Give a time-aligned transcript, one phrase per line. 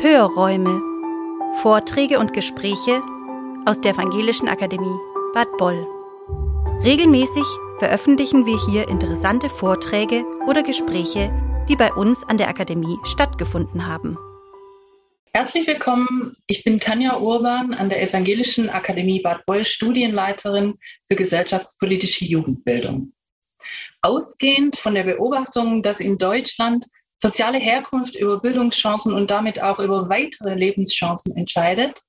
[0.00, 0.80] Hörräume.
[1.60, 3.02] Vorträge und Gespräche
[3.66, 4.96] aus der Evangelischen Akademie
[5.34, 5.84] Bad Boll.
[6.84, 7.42] Regelmäßig
[7.80, 11.32] veröffentlichen wir hier interessante Vorträge oder Gespräche,
[11.68, 14.16] die bei uns an der Akademie stattgefunden haben.
[15.34, 16.36] Herzlich willkommen.
[16.46, 20.78] Ich bin Tanja Urban an der Evangelischen Akademie Bad Boll, Studienleiterin
[21.08, 23.14] für gesellschaftspolitische Jugendbildung.
[24.02, 26.86] Ausgehend von der Beobachtung, dass in Deutschland
[27.20, 32.00] soziale Herkunft über Bildungschancen und damit auch über weitere Lebenschancen entscheidet,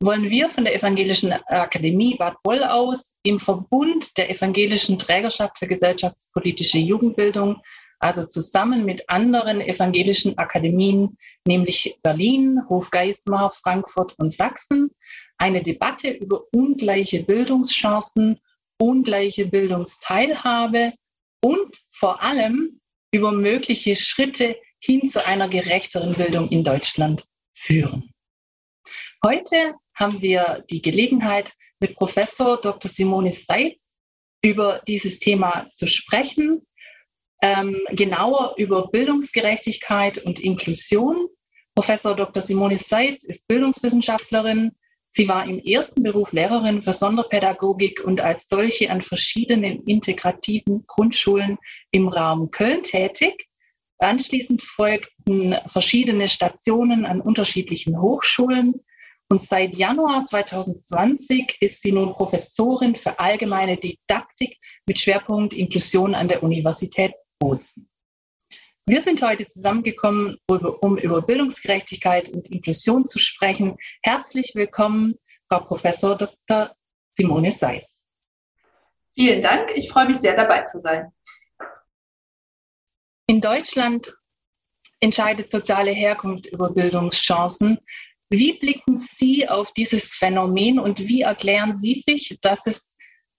[0.00, 5.66] wollen wir von der Evangelischen Akademie Bad Boll aus im Verbund der Evangelischen Trägerschaft für
[5.66, 7.62] gesellschaftspolitische Jugendbildung,
[7.98, 14.90] also zusammen mit anderen evangelischen Akademien, nämlich Berlin, Hofgeismar, Frankfurt und Sachsen,
[15.38, 18.38] eine Debatte über ungleiche Bildungschancen,
[18.78, 20.92] ungleiche Bildungsteilhabe
[21.42, 22.75] und vor allem
[23.12, 27.24] über mögliche Schritte hin zu einer gerechteren Bildung in Deutschland
[27.54, 28.12] führen.
[29.24, 32.90] Heute haben wir die Gelegenheit, mit Professor Dr.
[32.90, 33.96] Simone Seitz
[34.42, 36.62] über dieses Thema zu sprechen,
[37.42, 41.28] ähm, genauer über Bildungsgerechtigkeit und Inklusion.
[41.74, 42.42] Professor Dr.
[42.42, 44.72] Simone Seitz ist Bildungswissenschaftlerin.
[45.18, 51.56] Sie war im ersten Beruf Lehrerin für Sonderpädagogik und als solche an verschiedenen integrativen Grundschulen
[51.90, 53.48] im Raum Köln tätig.
[53.96, 58.74] Anschließend folgten verschiedene Stationen an unterschiedlichen Hochschulen.
[59.30, 66.28] Und seit Januar 2020 ist sie nun Professorin für allgemeine Didaktik mit Schwerpunkt Inklusion an
[66.28, 67.88] der Universität Bozen.
[68.88, 73.76] Wir sind heute zusammengekommen, um über Bildungsgerechtigkeit und Inklusion zu sprechen.
[74.00, 75.16] Herzlich willkommen,
[75.48, 76.72] Frau Professor Dr.
[77.12, 78.04] Simone Seitz.
[79.16, 79.72] Vielen Dank.
[79.74, 81.10] Ich freue mich sehr, dabei zu sein.
[83.26, 84.16] In Deutschland
[85.00, 87.78] entscheidet soziale Herkunft über Bildungschancen.
[88.30, 92.96] Wie blicken Sie auf dieses Phänomen und wie erklären Sie sich, dass es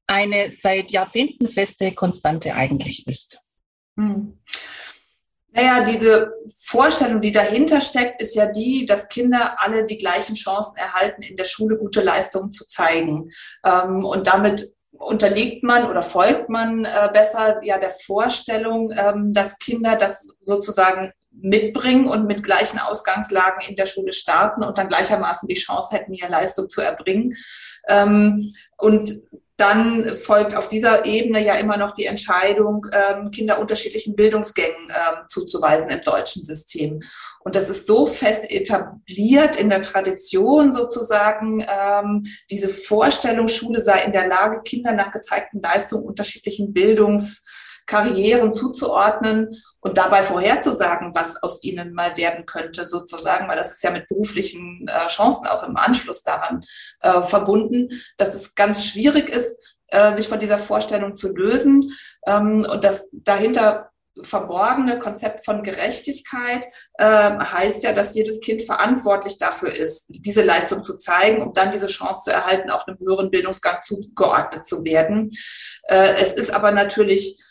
[0.07, 3.39] eine seit Jahrzehnten feste Konstante eigentlich ist?
[3.97, 4.37] Hm.
[5.51, 10.77] Naja, diese Vorstellung, die dahinter steckt, ist ja die, dass Kinder alle die gleichen Chancen
[10.77, 13.29] erhalten, in der Schule gute Leistungen zu zeigen.
[13.65, 19.57] Ähm, und damit unterliegt man oder folgt man äh, besser ja der Vorstellung, ähm, dass
[19.57, 25.47] Kinder das sozusagen mitbringen und mit gleichen Ausgangslagen in der Schule starten und dann gleichermaßen
[25.47, 27.35] die Chance hätten, ihre Leistung zu erbringen.
[27.87, 29.21] Ähm, und
[29.57, 35.23] dann folgt auf dieser Ebene ja immer noch die Entscheidung, ähm, Kinder unterschiedlichen Bildungsgängen ähm,
[35.27, 37.01] zuzuweisen im deutschen System.
[37.39, 44.01] Und das ist so fest etabliert in der Tradition sozusagen, ähm, diese Vorstellung, Schule sei
[44.03, 47.43] in der Lage, Kinder nach gezeigten Leistungen unterschiedlichen Bildungs
[47.87, 53.83] Karrieren zuzuordnen und dabei vorherzusagen, was aus ihnen mal werden könnte, sozusagen, weil das ist
[53.83, 56.63] ja mit beruflichen äh, Chancen auch im Anschluss daran
[56.99, 59.57] äh, verbunden, dass es ganz schwierig ist,
[59.89, 61.81] äh, sich von dieser Vorstellung zu lösen
[62.27, 63.91] ähm, und das dahinter
[64.23, 70.83] verborgene Konzept von Gerechtigkeit äh, heißt ja, dass jedes Kind verantwortlich dafür ist, diese Leistung
[70.83, 75.31] zu zeigen, um dann diese Chance zu erhalten, auch einem höheren Bildungsgang zugeordnet zu werden.
[75.83, 77.41] Äh, es ist aber natürlich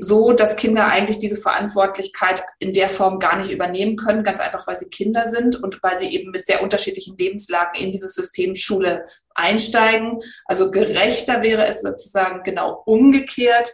[0.00, 4.66] so, dass Kinder eigentlich diese Verantwortlichkeit in der Form gar nicht übernehmen können, ganz einfach,
[4.66, 8.54] weil sie Kinder sind und weil sie eben mit sehr unterschiedlichen Lebenslagen in dieses System
[8.54, 10.20] Schule einsteigen.
[10.46, 13.72] Also gerechter wäre es sozusagen genau umgekehrt,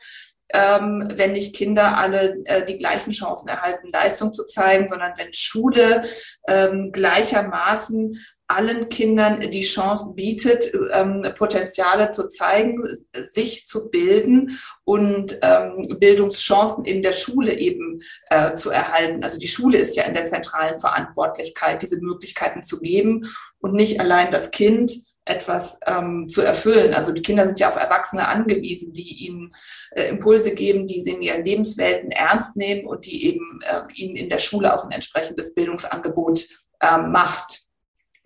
[0.53, 5.32] ähm, wenn nicht Kinder alle äh, die gleichen Chancen erhalten, Leistung zu zeigen, sondern wenn
[5.32, 6.04] Schule
[6.48, 8.16] ähm, gleichermaßen
[8.50, 12.82] allen Kindern die Chance bietet, ähm, Potenziale zu zeigen,
[13.28, 19.22] sich zu bilden und ähm, Bildungschancen in der Schule eben äh, zu erhalten.
[19.22, 23.30] Also die Schule ist ja in der zentralen Verantwortlichkeit, diese Möglichkeiten zu geben
[23.60, 24.92] und nicht allein das Kind
[25.24, 26.92] etwas ähm, zu erfüllen.
[26.92, 29.54] Also die Kinder sind ja auf Erwachsene angewiesen, die ihnen
[29.92, 34.16] äh, Impulse geben, die sie in ihren Lebenswelten ernst nehmen und die eben äh, ihnen
[34.16, 36.48] in der Schule auch ein entsprechendes Bildungsangebot
[36.80, 37.69] äh, macht.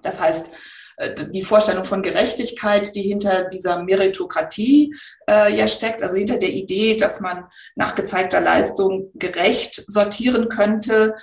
[0.05, 0.53] Das heißt,
[0.97, 4.95] äh, die Vorstellung von Gerechtigkeit, die hinter dieser Meritokratie
[5.29, 7.45] äh, ja steckt, also hinter der Idee, dass man
[7.75, 11.15] nach gezeigter Leistung gerecht sortieren könnte,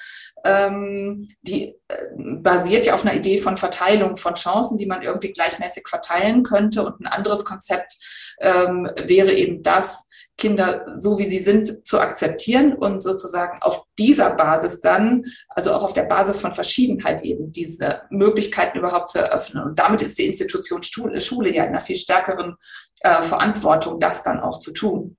[0.44, 5.34] ähm, die äh, basiert ja auf einer Idee von Verteilung von Chancen, die man irgendwie
[5.34, 6.84] gleichmäßig verteilen könnte.
[6.84, 7.96] Und ein anderes Konzept
[8.40, 10.06] ähm, wäre eben das,
[10.42, 15.84] Kinder so wie sie sind zu akzeptieren und sozusagen auf dieser Basis dann, also auch
[15.84, 19.64] auf der Basis von Verschiedenheit eben diese Möglichkeiten überhaupt zu eröffnen.
[19.64, 22.56] Und damit ist die Institution Schule ja in einer viel stärkeren
[23.04, 25.18] äh, Verantwortung, das dann auch zu tun.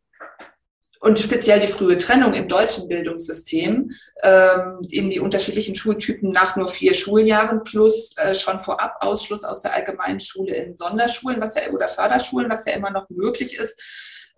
[1.00, 3.90] und speziell die frühe Trennung im deutschen Bildungssystem
[4.23, 9.61] ähm, in die unterschiedlichen Schultypen nach nur vier Schuljahren plus äh, schon vorab Ausschluss aus
[9.61, 13.82] der allgemeinen Schule in Sonderschulen was ja, oder Förderschulen, was ja immer noch möglich ist.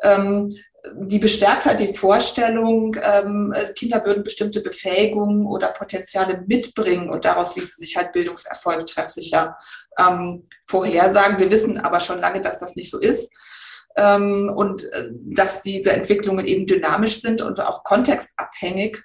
[0.03, 0.55] Ähm,
[0.97, 7.57] die bestärkt halt die Vorstellung, ähm, Kinder würden bestimmte Befähigungen oder Potenziale mitbringen und daraus
[7.57, 9.57] ließe sich halt Bildungserfolg treffsicher
[9.99, 11.39] ähm, vorhersagen.
[11.39, 13.33] Wir wissen aber schon lange, dass das nicht so ist
[13.97, 19.03] ähm, und äh, dass diese Entwicklungen eben dynamisch sind und auch kontextabhängig.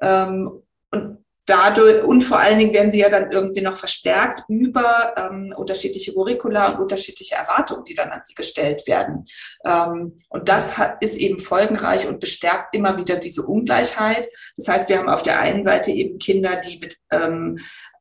[0.00, 0.62] Ähm,
[0.92, 5.54] und dadurch, und vor allen Dingen werden sie ja dann irgendwie noch verstärkt über ähm,
[5.56, 9.24] unterschiedliche Curricula und unterschiedliche Erwartungen, die dann an sie gestellt werden.
[9.64, 14.28] Ähm, und das hat, ist eben folgenreich und bestärkt immer wieder diese Ungleichheit.
[14.56, 17.95] Das heißt, wir haben auf der einen Seite eben Kinder, die mit ähm, äh,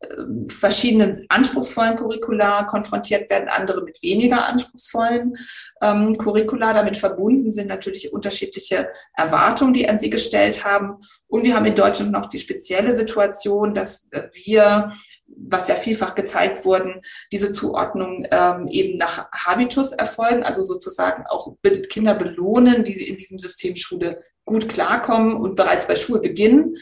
[0.48, 5.38] verschiedenen anspruchsvollen Curricula konfrontiert werden, andere mit weniger anspruchsvollen
[5.82, 6.74] ähm, Curricula.
[6.74, 10.98] Damit verbunden sind natürlich unterschiedliche Erwartungen, die an sie gestellt haben.
[11.28, 14.08] Und wir haben in Deutschland noch die spezielle Situation, dass
[14.46, 14.92] wir
[15.28, 21.56] was ja vielfach gezeigt wurden, diese Zuordnung ähm, eben nach Habitus erfolgen, also sozusagen auch
[21.90, 26.78] Kinder belohnen, die in diesem System Schule gut klarkommen und bereits bei Schulbeginn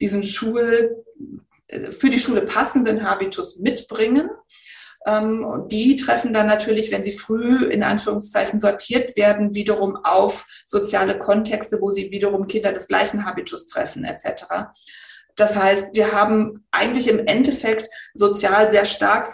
[0.00, 1.04] diesen Schul
[1.90, 4.30] für die Schule passenden Habitus mitbringen.
[5.06, 10.46] Ähm, und die treffen dann natürlich, wenn sie früh in Anführungszeichen sortiert werden, wiederum auf
[10.66, 14.44] soziale Kontexte, wo sie wiederum Kinder des gleichen Habitus treffen, etc.
[15.38, 19.26] Das heißt, wir haben eigentlich im Endeffekt sozial sehr stark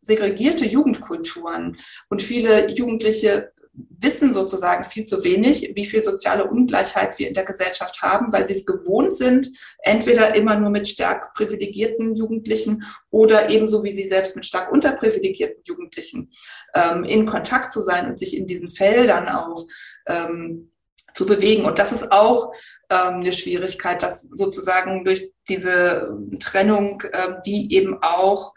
[0.00, 1.76] segregierte Jugendkulturen
[2.08, 7.44] und viele Jugendliche wissen sozusagen viel zu wenig, wie viel soziale Ungleichheit wir in der
[7.44, 13.50] Gesellschaft haben, weil sie es gewohnt sind, entweder immer nur mit stark privilegierten Jugendlichen oder
[13.50, 16.30] ebenso wie sie selbst mit stark unterprivilegierten Jugendlichen
[16.74, 19.66] ähm, in Kontakt zu sein und sich in diesen Feldern auch
[20.06, 20.70] ähm,
[21.14, 21.64] zu bewegen.
[21.64, 22.52] Und das ist auch
[22.90, 28.54] ähm, eine Schwierigkeit, dass sozusagen durch diese Trennung, ähm, die eben auch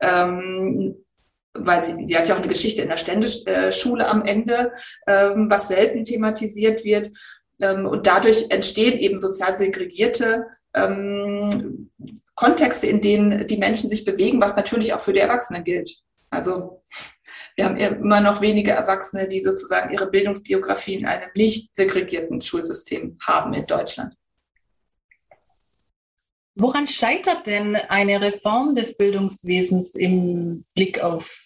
[0.00, 1.03] ähm,
[1.54, 4.72] weil sie, sie hat ja auch eine Geschichte in der Ständeschule am Ende,
[5.06, 7.10] ähm, was selten thematisiert wird.
[7.60, 11.90] Ähm, und dadurch entstehen eben sozial segregierte ähm,
[12.34, 15.98] Kontexte, in denen die Menschen sich bewegen, was natürlich auch für die Erwachsenen gilt.
[16.30, 16.82] Also
[17.56, 23.16] wir haben immer noch wenige Erwachsene, die sozusagen ihre Bildungsbiografie in einem nicht segregierten Schulsystem
[23.22, 24.14] haben in Deutschland.
[26.56, 31.43] Woran scheitert denn eine Reform des Bildungswesens im Blick auf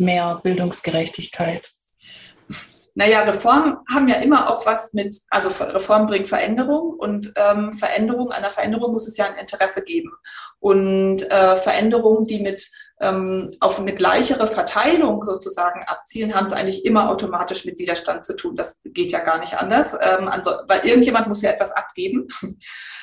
[0.00, 1.72] mehr Bildungsgerechtigkeit?
[2.94, 8.32] Naja, Reformen haben ja immer auch was mit, also Reform bringt Veränderung und ähm, Veränderung,
[8.32, 10.10] an der Veränderung muss es ja ein Interesse geben.
[10.58, 12.68] Und äh, Veränderungen, die mit
[13.00, 18.34] ähm, auf eine gleichere Verteilung sozusagen abzielen, haben es eigentlich immer automatisch mit Widerstand zu
[18.34, 18.56] tun.
[18.56, 22.28] Das geht ja gar nicht anders, ähm, also, weil irgendjemand muss ja etwas abgeben.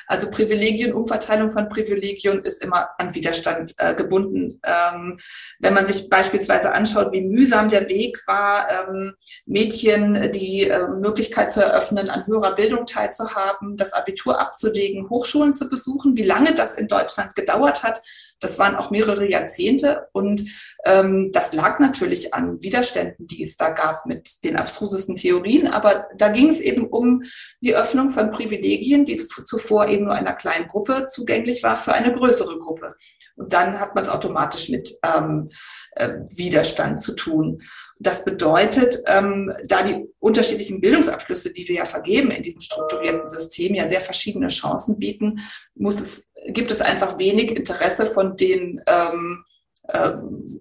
[0.08, 4.60] Also Privilegien, Umverteilung von Privilegien ist immer an Widerstand äh, gebunden.
[4.62, 5.18] Ähm,
[5.58, 9.14] wenn man sich beispielsweise anschaut, wie mühsam der Weg war, ähm,
[9.46, 15.68] Mädchen die äh, Möglichkeit zu eröffnen, an höherer Bildung teilzuhaben, das Abitur abzulegen, Hochschulen zu
[15.68, 18.00] besuchen, wie lange das in Deutschland gedauert hat,
[18.38, 20.44] das waren auch mehrere Jahrzehnte und
[20.84, 25.66] ähm, das lag natürlich an Widerständen, die es da gab mit den abstrusesten Theorien.
[25.66, 27.22] Aber da ging es eben um
[27.62, 32.12] die Öffnung von Privilegien, die zuvor eben nur einer kleinen Gruppe zugänglich war, für eine
[32.12, 32.94] größere Gruppe.
[33.36, 35.50] Und dann hat man es automatisch mit ähm,
[35.92, 37.62] äh, Widerstand zu tun.
[37.98, 43.74] Das bedeutet, ähm, da die unterschiedlichen Bildungsabschlüsse, die wir ja vergeben in diesem strukturierten System,
[43.74, 45.40] ja sehr verschiedene Chancen bieten,
[45.74, 49.55] muss es, gibt es einfach wenig Interesse von den ähm, äh,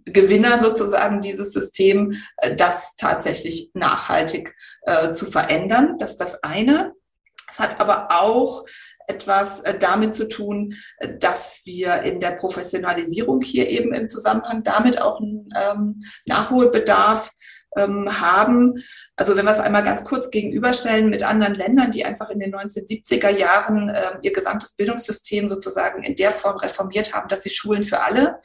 [0.06, 5.98] Gewinnern sozusagen dieses System, äh, das tatsächlich nachhaltig äh, zu verändern.
[6.00, 6.94] Das ist das eine.
[7.50, 8.66] Es hat aber auch
[9.08, 14.64] etwas äh, damit zu tun, äh, dass wir in der Professionalisierung hier eben im Zusammenhang
[14.64, 17.32] damit auch einen ähm, Nachholbedarf
[17.78, 18.84] ähm, haben.
[19.16, 22.54] Also wenn wir es einmal ganz kurz gegenüberstellen mit anderen Ländern, die einfach in den
[22.56, 27.84] 1970er Jahren äh, ihr gesamtes Bildungssystem sozusagen in der Form reformiert haben, dass sie Schulen
[27.84, 28.42] für alle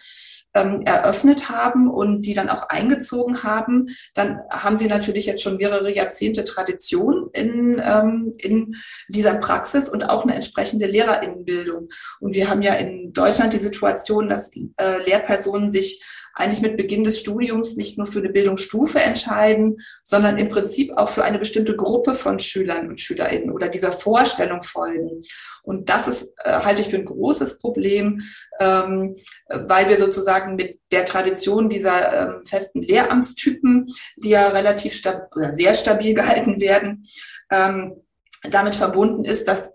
[0.54, 5.56] ähm, eröffnet haben und die dann auch eingezogen haben, dann haben sie natürlich jetzt schon
[5.56, 8.74] mehrere Jahrzehnte Tradition in, ähm, in
[9.08, 11.88] dieser Praxis und auch eine entsprechende Lehrerinnenbildung.
[12.20, 16.02] Und wir haben ja in Deutschland die Situation, dass äh, Lehrpersonen sich
[16.40, 21.08] eigentlich mit Beginn des Studiums nicht nur für eine Bildungsstufe entscheiden, sondern im Prinzip auch
[21.08, 25.22] für eine bestimmte Gruppe von Schülern und Schülerinnen oder dieser Vorstellung folgen.
[25.62, 28.22] Und das ist, äh, halte ich für ein großes Problem,
[28.58, 29.16] ähm,
[29.48, 35.74] weil wir sozusagen mit der Tradition dieser ähm, festen Lehramtstypen, die ja relativ stab sehr
[35.74, 37.06] stabil gehalten werden,
[37.52, 38.02] ähm,
[38.50, 39.72] damit verbunden ist, dass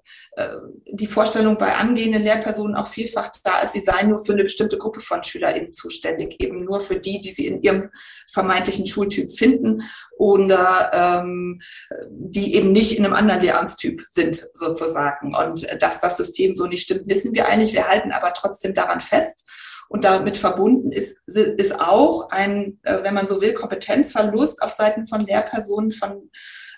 [0.85, 4.77] die Vorstellung bei angehenden Lehrpersonen auch vielfach da ist, sie seien nur für eine bestimmte
[4.77, 7.89] Gruppe von SchülerInnen zuständig, eben nur für die, die sie in ihrem
[8.31, 9.83] vermeintlichen Schultyp finden
[10.17, 11.61] oder ähm,
[12.09, 15.35] die eben nicht in einem anderen Lehramtstyp sind, sozusagen.
[15.35, 17.73] Und dass das System so nicht stimmt, wissen wir eigentlich.
[17.73, 19.45] Wir halten aber trotzdem daran fest.
[19.87, 25.05] Und damit verbunden ist, ist auch ein, äh, wenn man so will, Kompetenzverlust auf Seiten
[25.05, 26.31] von Lehrpersonen, von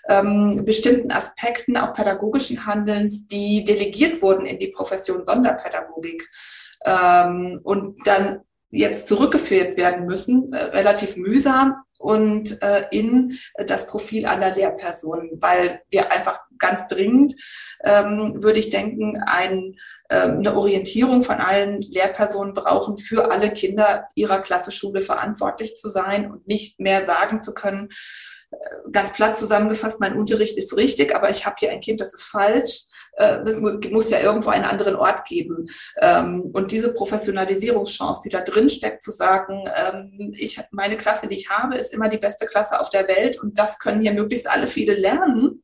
[0.08, 6.28] ähm, bestimmten Aspekten auch pädagogischen Handelns, die delegiert wurden in die Profession Sonderpädagogik
[6.84, 14.26] ähm, und dann jetzt zurückgeführt werden müssen, äh, relativ mühsam und äh, in das Profil
[14.26, 17.34] aller Lehrpersonen, weil wir einfach ganz dringend,
[17.84, 19.74] ähm, würde ich denken, ein,
[20.08, 25.88] äh, eine Orientierung von allen Lehrpersonen brauchen, für alle Kinder ihrer Klasse Schule verantwortlich zu
[25.88, 27.90] sein und nicht mehr sagen zu können,
[28.90, 32.24] ganz platt zusammengefasst, mein Unterricht ist richtig, aber ich habe hier ein Kind, das ist
[32.24, 32.84] falsch.
[33.16, 35.66] Äh, es muss, muss, ja irgendwo einen anderen Ort geben.
[36.00, 41.36] Ähm, und diese Professionalisierungschance, die da drin steckt, zu sagen, ähm, ich, meine Klasse, die
[41.36, 44.48] ich habe, ist immer die beste Klasse auf der Welt und das können hier möglichst
[44.48, 45.62] alle viele lernen.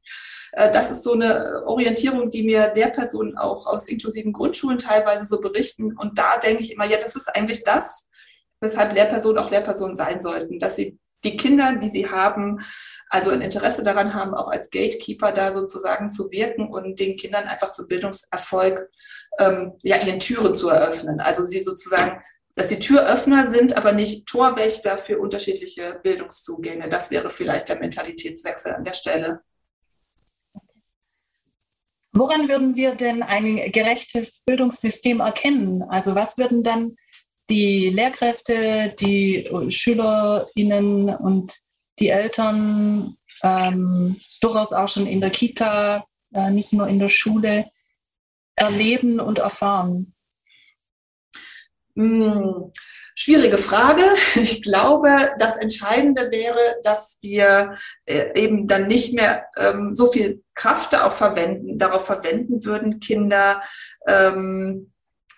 [0.53, 5.41] Äh, das ist so eine Orientierung, die mir Lehrpersonen auch aus inklusiven Grundschulen teilweise so
[5.41, 5.97] berichten.
[5.97, 8.09] Und da denke ich immer, ja, das ist eigentlich das,
[8.61, 12.61] weshalb Lehrpersonen auch Lehrpersonen sein sollten, dass sie die Kinder, die sie haben,
[13.09, 17.45] also ein Interesse daran haben, auch als Gatekeeper da sozusagen zu wirken und den Kindern
[17.45, 18.90] einfach zum Bildungserfolg
[19.38, 21.21] ähm, ja ihren Türen zu eröffnen.
[21.21, 22.23] Also sie sozusagen,
[22.54, 26.88] dass sie Türöffner sind, aber nicht Torwächter für unterschiedliche Bildungszugänge.
[26.88, 29.40] Das wäre vielleicht der Mentalitätswechsel an der Stelle.
[32.16, 35.83] Woran würden wir denn ein gerechtes Bildungssystem erkennen?
[35.83, 36.97] Also was würden dann
[37.51, 41.55] die Lehrkräfte, die SchülerInnen und
[41.99, 47.67] die Eltern ähm, durchaus auch schon in der Kita, äh, nicht nur in der Schule,
[48.57, 50.15] erleben und erfahren?
[51.97, 52.73] Hm,
[53.15, 54.03] schwierige Frage.
[54.37, 60.43] Ich glaube, das Entscheidende wäre, dass wir äh, eben dann nicht mehr ähm, so viel
[60.55, 63.63] Kraft da auch verwenden, darauf verwenden würden, Kinder
[64.07, 64.94] ähm,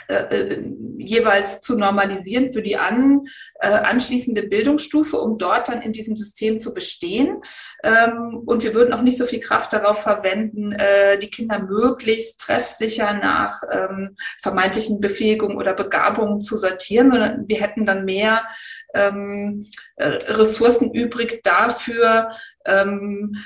[0.09, 0.65] äh, äh,
[0.99, 3.27] jeweils zu normalisieren für die an,
[3.61, 7.41] äh, anschließende Bildungsstufe, um dort dann in diesem System zu bestehen.
[7.83, 12.41] Ähm, und wir würden auch nicht so viel Kraft darauf verwenden, äh, die Kinder möglichst
[12.41, 18.47] treffsicher nach ähm, vermeintlichen Befähigungen oder Begabungen zu sortieren, sondern wir hätten dann mehr
[18.95, 22.31] ähm, äh, Ressourcen übrig dafür,
[22.65, 23.37] ähm,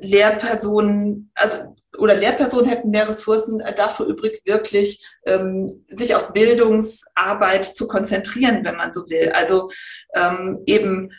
[0.00, 7.64] Lehrpersonen, also oder Lehrpersonen hätten mehr Ressourcen äh, dafür übrig, wirklich ähm, sich auf Bildungsarbeit
[7.64, 9.30] zu konzentrieren, wenn man so will.
[9.30, 9.70] Also
[10.14, 11.12] ähm, eben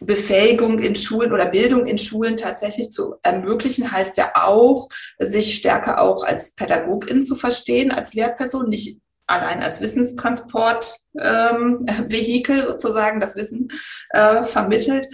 [0.00, 6.00] Befähigung in Schulen oder Bildung in Schulen tatsächlich zu ermöglichen, heißt ja auch, sich stärker
[6.00, 13.68] auch als Pädagogin zu verstehen, als Lehrperson, nicht allein als Wissenstransportvehikel ähm, sozusagen das Wissen
[14.10, 15.06] äh, vermittelt,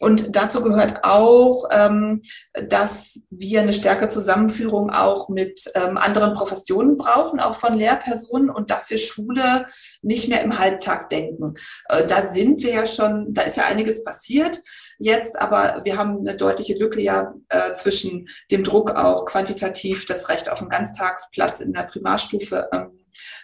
[0.00, 2.22] und dazu gehört auch, ähm,
[2.68, 8.70] dass wir eine stärkere Zusammenführung auch mit ähm, anderen Professionen brauchen, auch von Lehrpersonen und
[8.70, 9.66] dass wir Schule
[10.02, 11.54] nicht mehr im Halbtag denken.
[11.88, 14.60] Äh, da sind wir ja schon, da ist ja einiges passiert
[14.98, 20.28] jetzt, aber wir haben eine deutliche Lücke ja äh, zwischen dem Druck auch quantitativ das
[20.28, 22.97] Recht auf einen Ganztagsplatz in der Primarstufe ähm,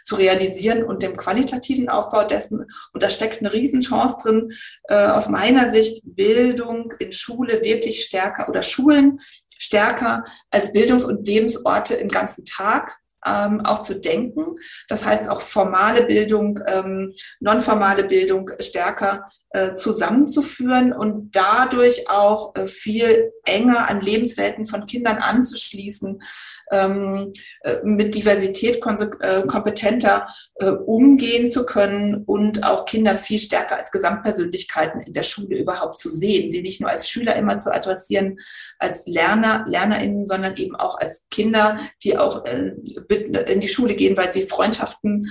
[0.04, 2.66] zu realisieren und dem qualitativen Aufbau dessen.
[2.92, 4.52] Und da steckt eine Riesenchance drin,
[4.88, 9.20] äh, aus meiner Sicht, Bildung in Schule wirklich stärker oder Schulen
[9.56, 14.56] stärker als Bildungs- und Lebensorte im ganzen Tag ähm, auch zu denken.
[14.88, 22.66] Das heißt auch formale Bildung, ähm, nonformale Bildung stärker äh, zusammenzuführen und dadurch auch äh,
[22.66, 26.22] viel enger an Lebenswelten von Kindern anzuschließen,
[26.70, 28.80] ähm, äh, mit Diversität
[29.20, 35.22] äh, kompetenter äh, umgehen zu können und auch Kinder viel stärker als Gesamtpersönlichkeiten in der
[35.22, 38.38] Schule überhaupt zu sehen, sie nicht nur als Schüler immer zu adressieren,
[38.78, 44.32] als Lerner, LernerInnen, sondern eben auch als Kinder, die auch in die Schule gehen, weil
[44.32, 45.30] sie Freundschaften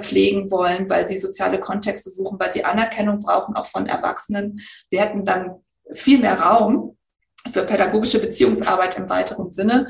[0.00, 4.60] pflegen wollen, weil sie soziale Kontexte suchen, weil sie Anerkennung brauchen, auch von Erwachsenen.
[4.90, 6.96] Wir hätten dann viel mehr Raum
[7.52, 9.88] für pädagogische Beziehungsarbeit im weiteren Sinne.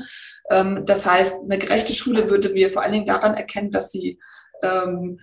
[0.49, 4.19] Ähm, das heißt, eine gerechte Schule würde wir vor allen Dingen daran erkennen, dass sie
[4.63, 5.19] ähm,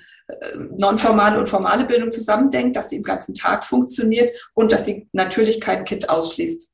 [0.77, 5.61] nonformale und formale Bildung zusammendenkt, dass sie im ganzen Tag funktioniert und dass sie natürlich
[5.61, 6.71] kein Kind ausschließt.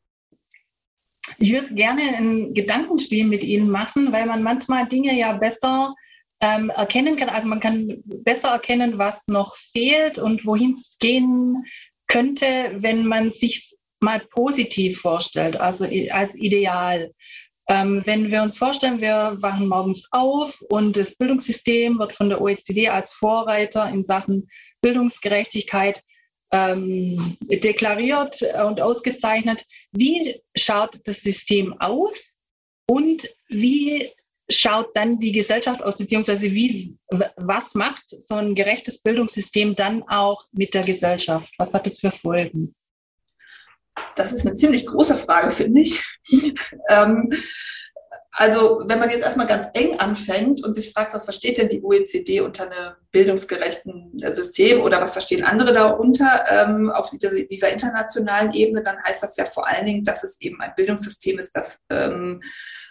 [1.38, 5.94] Ich würde gerne ein Gedankenspiel mit Ihnen machen, weil man manchmal Dinge ja besser
[6.40, 7.28] ähm, erkennen kann.
[7.28, 11.64] Also man kann besser erkennen, was noch fehlt und wohin es gehen
[12.08, 12.46] könnte,
[12.76, 17.12] wenn man sich mal positiv vorstellt, also als Ideal.
[17.68, 22.40] Ähm, wenn wir uns vorstellen, wir wachen morgens auf und das Bildungssystem wird von der
[22.40, 24.48] OECD als Vorreiter in Sachen
[24.82, 26.02] Bildungsgerechtigkeit
[26.52, 29.64] ähm, deklariert und ausgezeichnet.
[29.92, 32.38] Wie schaut das System aus
[32.86, 34.10] und wie
[34.50, 36.96] schaut dann die Gesellschaft aus, beziehungsweise wie,
[37.36, 41.52] was macht so ein gerechtes Bildungssystem dann auch mit der Gesellschaft?
[41.58, 42.74] Was hat das für Folgen?
[44.16, 46.02] Das ist eine ziemlich große Frage, finde ich.
[46.88, 47.30] ähm,
[48.36, 51.82] also wenn man jetzt erstmal ganz eng anfängt und sich fragt, was versteht denn die
[51.84, 58.82] OECD unter einem bildungsgerechten System oder was verstehen andere darunter ähm, auf dieser internationalen Ebene,
[58.82, 62.40] dann heißt das ja vor allen Dingen, dass es eben ein Bildungssystem ist, das ähm,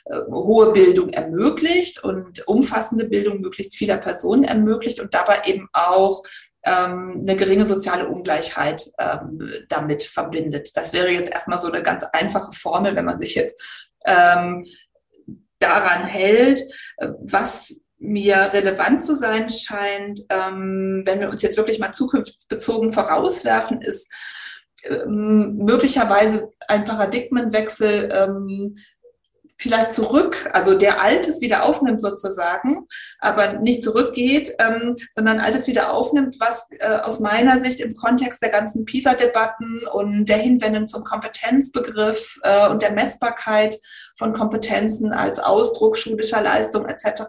[0.06, 6.24] äh, hohe Bildung ermöglicht und umfassende Bildung möglichst vieler Personen ermöglicht und dabei eben auch
[6.66, 10.76] ähm, eine geringe soziale Ungleichheit ähm, damit verbindet.
[10.76, 13.60] Das wäre jetzt erstmal so eine ganz einfache Formel, wenn man sich jetzt
[14.06, 14.66] ähm,
[15.60, 16.62] daran hält,
[17.22, 23.82] was mir relevant zu sein scheint, ähm, wenn wir uns jetzt wirklich mal zukunftsbezogen vorauswerfen,
[23.82, 24.12] ist
[24.84, 28.74] ähm, möglicherweise ein Paradigmenwechsel ähm,
[29.58, 32.86] vielleicht zurück, also der Altes wieder aufnimmt sozusagen,
[33.20, 38.42] aber nicht zurückgeht, ähm, sondern Altes wieder aufnimmt, was äh, aus meiner Sicht im Kontext
[38.42, 43.78] der ganzen PISA-Debatten und der Hinwendung zum Kompetenzbegriff äh, und der Messbarkeit
[44.18, 47.24] von Kompetenzen als Ausdruck schulischer Leistung etc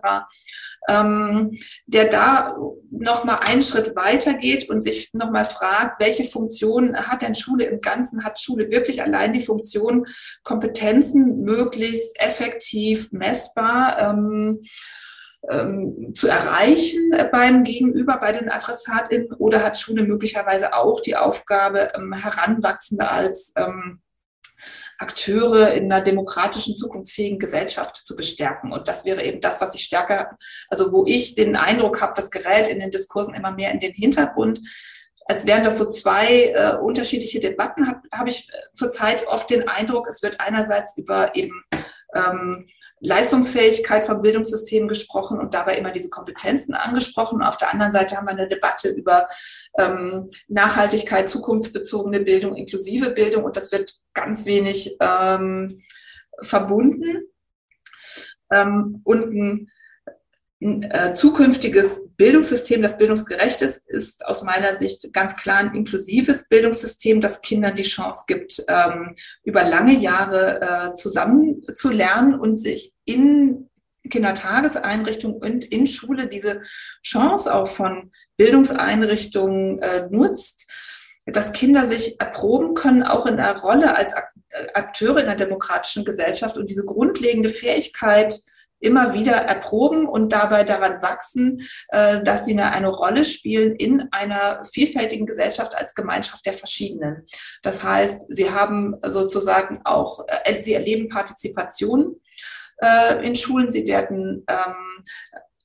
[0.88, 2.56] ähm, der da
[2.90, 8.24] nochmal einen Schritt weitergeht und sich nochmal fragt, welche Funktion hat denn Schule im Ganzen?
[8.24, 10.06] Hat Schule wirklich allein die Funktion,
[10.42, 14.60] Kompetenzen möglichst effektiv messbar ähm,
[15.50, 19.32] ähm, zu erreichen beim Gegenüber, bei den AdressatInnen?
[19.34, 24.00] Oder hat Schule möglicherweise auch die Aufgabe, ähm, Heranwachsende als ähm,
[24.98, 28.72] Akteure in einer demokratischen, zukunftsfähigen Gesellschaft zu bestärken.
[28.72, 30.36] Und das wäre eben das, was ich stärker,
[30.68, 33.92] also wo ich den Eindruck habe, das gerät in den Diskursen immer mehr in den
[33.92, 34.60] Hintergrund.
[35.26, 40.06] Als wären das so zwei äh, unterschiedliche Debatten, habe hab ich zurzeit oft den Eindruck,
[40.06, 41.64] es wird einerseits über eben
[42.14, 42.68] ähm,
[43.00, 47.42] Leistungsfähigkeit vom Bildungssystem gesprochen und dabei immer diese Kompetenzen angesprochen.
[47.42, 49.28] Auf der anderen Seite haben wir eine Debatte über
[49.78, 55.82] ähm, Nachhaltigkeit, zukunftsbezogene Bildung, inklusive Bildung und das wird ganz wenig ähm,
[56.40, 57.24] verbunden.
[58.50, 59.68] Ähm, und
[60.64, 66.48] ein äh, zukünftiges Bildungssystem, das bildungsgerecht ist, ist aus meiner Sicht ganz klar ein inklusives
[66.48, 72.56] Bildungssystem, das Kindern die Chance gibt, ähm, über lange Jahre äh, zusammen zu lernen und
[72.56, 73.68] sich in
[74.08, 76.60] Kindertageseinrichtungen und in Schule diese
[77.02, 80.72] Chance auch von Bildungseinrichtungen äh, nutzt,
[81.26, 84.14] dass Kinder sich erproben können, auch in der Rolle als
[84.74, 88.40] Akteure in der demokratischen Gesellschaft und diese grundlegende Fähigkeit,
[88.80, 94.62] immer wieder erproben und dabei daran wachsen, äh, dass sie eine, Rolle spielen in einer
[94.64, 97.26] vielfältigen Gesellschaft als Gemeinschaft der Verschiedenen.
[97.62, 102.20] Das heißt, sie haben sozusagen auch, äh, sie erleben Partizipation
[102.78, 105.04] äh, in Schulen, sie werden ähm,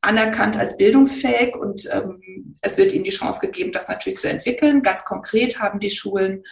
[0.01, 4.81] anerkannt als bildungsfähig und ähm, es wird ihnen die Chance gegeben, das natürlich zu entwickeln.
[4.81, 6.43] Ganz konkret haben die Schulen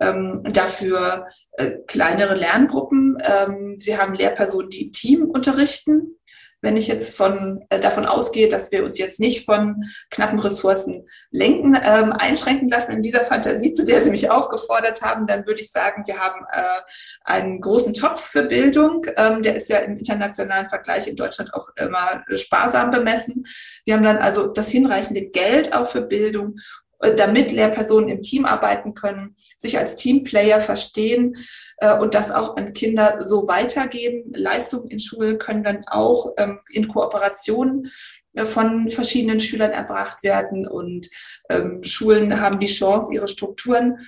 [0.00, 3.18] ähm, dafür äh, kleinere Lerngruppen.
[3.24, 6.18] Ähm, sie haben Lehrpersonen, die im Team unterrichten
[6.62, 11.06] wenn ich jetzt von, äh, davon ausgehe, dass wir uns jetzt nicht von knappen Ressourcen
[11.30, 15.60] lenken, ähm, einschränken lassen in dieser Fantasie, zu der Sie mich aufgefordert haben, dann würde
[15.60, 16.80] ich sagen, wir haben äh,
[17.24, 19.06] einen großen Topf für Bildung.
[19.16, 23.46] Ähm, der ist ja im internationalen Vergleich in Deutschland auch immer sparsam bemessen.
[23.84, 26.56] Wir haben dann also das hinreichende Geld auch für Bildung
[27.00, 31.36] damit Lehrpersonen im Team arbeiten können, sich als Teamplayer verstehen
[31.78, 34.32] äh, und das auch an Kinder so weitergeben.
[34.34, 37.90] Leistungen in Schulen können dann auch ähm, in Kooperation
[38.34, 41.08] äh, von verschiedenen Schülern erbracht werden und
[41.48, 44.06] ähm, Schulen haben die Chance, ihre Strukturen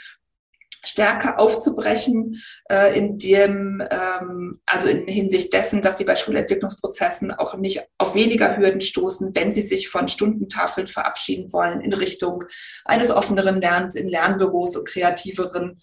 [0.84, 7.56] stärker aufzubrechen, äh, in dem, ähm, also in Hinsicht dessen, dass sie bei Schulentwicklungsprozessen auch
[7.56, 12.44] nicht auf weniger Hürden stoßen, wenn sie sich von Stundentafeln verabschieden wollen in Richtung
[12.84, 15.80] eines offeneren Lernens in Lernbüros und kreativeren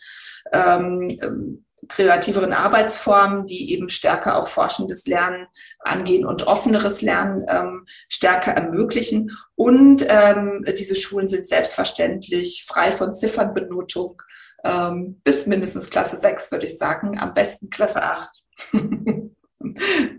[0.51, 5.47] ähm, kreativeren Arbeitsformen, die eben stärker auch forschendes Lernen
[5.79, 9.31] angehen und offeneres Lernen ähm, stärker ermöglichen.
[9.55, 14.21] Und ähm, diese Schulen sind selbstverständlich frei von Ziffernbenotung
[14.63, 18.43] ähm, bis mindestens Klasse 6, würde ich sagen, am besten Klasse 8.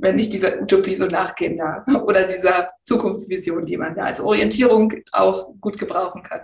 [0.00, 4.92] Wenn ich dieser Utopie so nachgehen darf oder dieser Zukunftsvision, die man da als Orientierung
[5.12, 6.40] auch gut gebrauchen kann.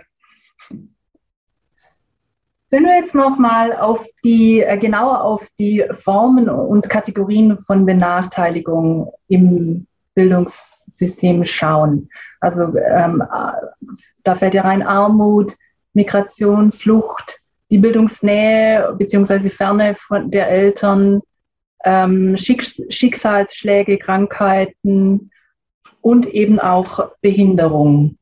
[2.69, 9.13] Wenn wir jetzt nochmal auf die, äh, genauer auf die Formen und Kategorien von Benachteiligung
[9.29, 12.09] im Bildungssystem schauen.
[12.41, 13.23] Also ähm,
[14.23, 15.55] da fällt ja rein Armut,
[15.93, 19.49] Migration, Flucht, die Bildungsnähe bzw.
[19.49, 21.21] Ferne von der Eltern,
[21.83, 25.31] ähm, Schicksalsschläge, Krankheiten
[26.01, 28.17] und eben auch Behinderung.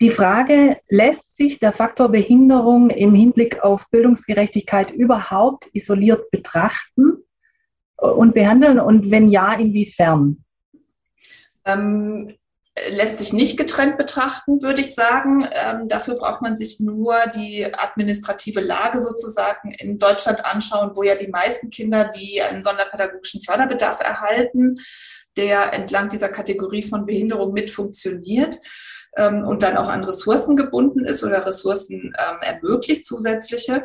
[0.00, 7.22] Die Frage, lässt sich der Faktor Behinderung im Hinblick auf Bildungsgerechtigkeit überhaupt isoliert betrachten
[7.96, 8.78] und behandeln?
[8.78, 10.44] Und wenn ja, inwiefern?
[11.64, 12.34] Ähm,
[12.90, 15.48] lässt sich nicht getrennt betrachten, würde ich sagen.
[15.50, 21.14] Ähm, dafür braucht man sich nur die administrative Lage sozusagen in Deutschland anschauen, wo ja
[21.14, 24.78] die meisten Kinder, die einen sonderpädagogischen Förderbedarf erhalten,
[25.36, 28.58] der entlang dieser Kategorie von Behinderung mit funktioniert
[29.16, 33.84] ähm, und dann auch an Ressourcen gebunden ist oder Ressourcen ähm, ermöglicht zusätzliche,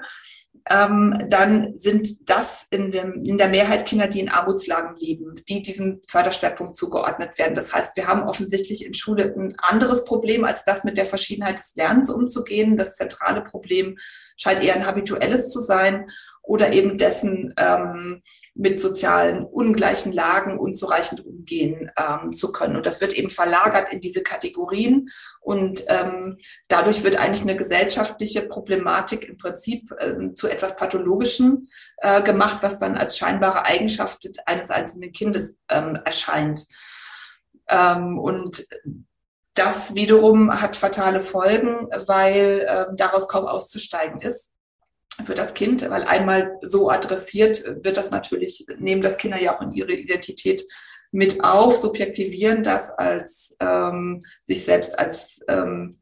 [0.70, 5.62] ähm, dann sind das in, dem, in der Mehrheit Kinder, die in Armutslagen leben, die
[5.62, 7.56] diesem Förderschwerpunkt zugeordnet werden.
[7.56, 11.58] Das heißt, wir haben offensichtlich in Schule ein anderes Problem, als das mit der Verschiedenheit
[11.58, 12.78] des Lernens umzugehen.
[12.78, 13.98] Das zentrale Problem
[14.38, 16.06] scheint eher ein habituelles zu sein
[16.44, 18.22] oder eben dessen ähm,
[18.56, 22.76] mit sozialen ungleichen Lagen unzureichend umgehen ähm, zu können.
[22.76, 28.42] Und das wird eben verlagert in diese Kategorien und ähm, dadurch wird eigentlich eine gesellschaftliche
[28.42, 31.64] Problematik im Prinzip äh, zu etwas Pathologischem
[31.98, 36.66] äh, gemacht, was dann als scheinbare Eigenschaft eines einzelnen Kindes ähm, erscheint.
[37.70, 38.68] Ähm, und
[39.54, 44.52] das wiederum hat fatale Folgen, weil äh, daraus kaum auszusteigen ist
[45.24, 49.62] für das Kind, weil einmal so adressiert wird das natürlich, nehmen das Kinder ja auch
[49.62, 50.64] in ihre Identität
[51.12, 56.00] mit auf, subjektivieren das als ähm, sich selbst als ähm,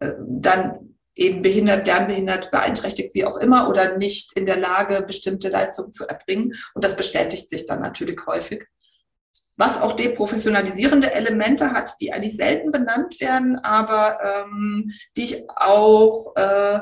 [0.00, 5.48] äh, dann eben behindert, lernbehindert, beeinträchtigt, wie auch immer, oder nicht in der Lage, bestimmte
[5.48, 6.54] Leistungen zu erbringen.
[6.74, 8.64] Und das bestätigt sich dann natürlich häufig.
[9.56, 16.34] Was auch deprofessionalisierende Elemente hat, die eigentlich selten benannt werden, aber ähm, die ich auch
[16.36, 16.80] äh,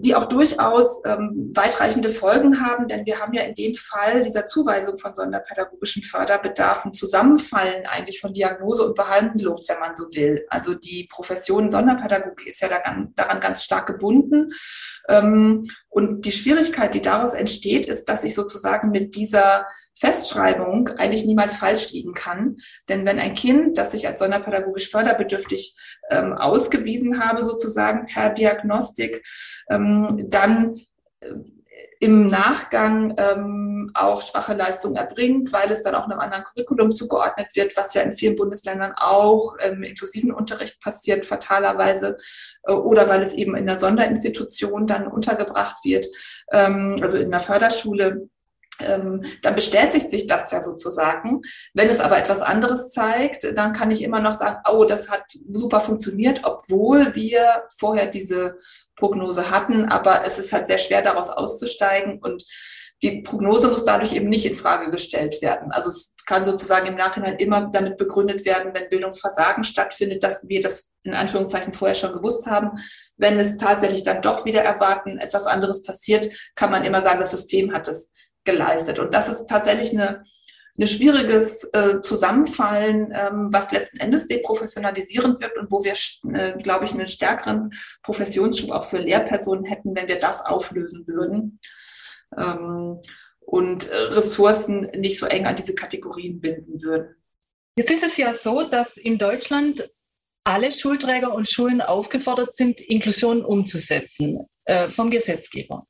[0.00, 4.46] die auch durchaus ähm, weitreichende Folgen haben, denn wir haben ja in dem Fall dieser
[4.46, 10.44] Zuweisung von sonderpädagogischen Förderbedarfen Zusammenfallen eigentlich von Diagnose und Behandlung, wenn man so will.
[10.48, 14.52] Also die Profession Sonderpädagogik ist ja daran, daran ganz stark gebunden.
[15.08, 21.24] Ähm, und die Schwierigkeit, die daraus entsteht, ist, dass ich sozusagen mit dieser Festschreibung eigentlich
[21.24, 22.58] niemals falsch liegen kann.
[22.90, 25.74] Denn wenn ein Kind, das ich als sonderpädagogisch förderbedürftig
[26.10, 29.26] ähm, ausgewiesen habe, sozusagen per Diagnostik,
[29.70, 30.78] ähm, dann
[31.20, 31.32] äh,
[32.00, 37.48] im Nachgang ähm, auch schwache Leistungen erbringt, weil es dann auch einem anderen Curriculum zugeordnet
[37.54, 42.18] wird, was ja in vielen Bundesländern auch im inklusiven Unterricht passiert, fatalerweise,
[42.64, 46.06] äh, oder weil es eben in der Sonderinstitution dann untergebracht wird,
[46.52, 48.28] ähm, also in der Förderschule
[48.80, 51.40] ähm, dann bestätigt sich das ja sozusagen.
[51.74, 55.24] Wenn es aber etwas anderes zeigt, dann kann ich immer noch sagen, oh, das hat
[55.50, 58.56] super funktioniert, obwohl wir vorher diese
[58.96, 62.44] Prognose hatten, aber es ist halt sehr schwer daraus auszusteigen und
[63.02, 65.70] die Prognose muss dadurch eben nicht in Frage gestellt werden.
[65.70, 70.62] Also es kann sozusagen im Nachhinein immer damit begründet werden, wenn Bildungsversagen stattfindet, dass wir
[70.62, 72.78] das in Anführungszeichen vorher schon gewusst haben.
[73.16, 77.30] Wenn es tatsächlich dann doch wieder erwarten, etwas anderes passiert, kann man immer sagen, das
[77.30, 78.10] System hat es
[78.46, 78.98] geleistet.
[78.98, 80.24] Und das ist tatsächlich eine,
[80.78, 85.94] eine schwieriges äh, Zusammenfallen, ähm, was letzten Endes deprofessionalisierend wirkt und wo wir,
[86.34, 87.70] äh, glaube ich, einen stärkeren
[88.02, 91.60] Professionsschub auch für Lehrpersonen hätten, wenn wir das auflösen würden.
[92.36, 93.00] Ähm,
[93.40, 97.14] und äh, Ressourcen nicht so eng an diese Kategorien binden würden.
[97.78, 99.88] Jetzt ist es ja so, dass in Deutschland
[100.44, 105.86] alle Schulträger und Schulen aufgefordert sind, Inklusion umzusetzen äh, vom Gesetzgeber.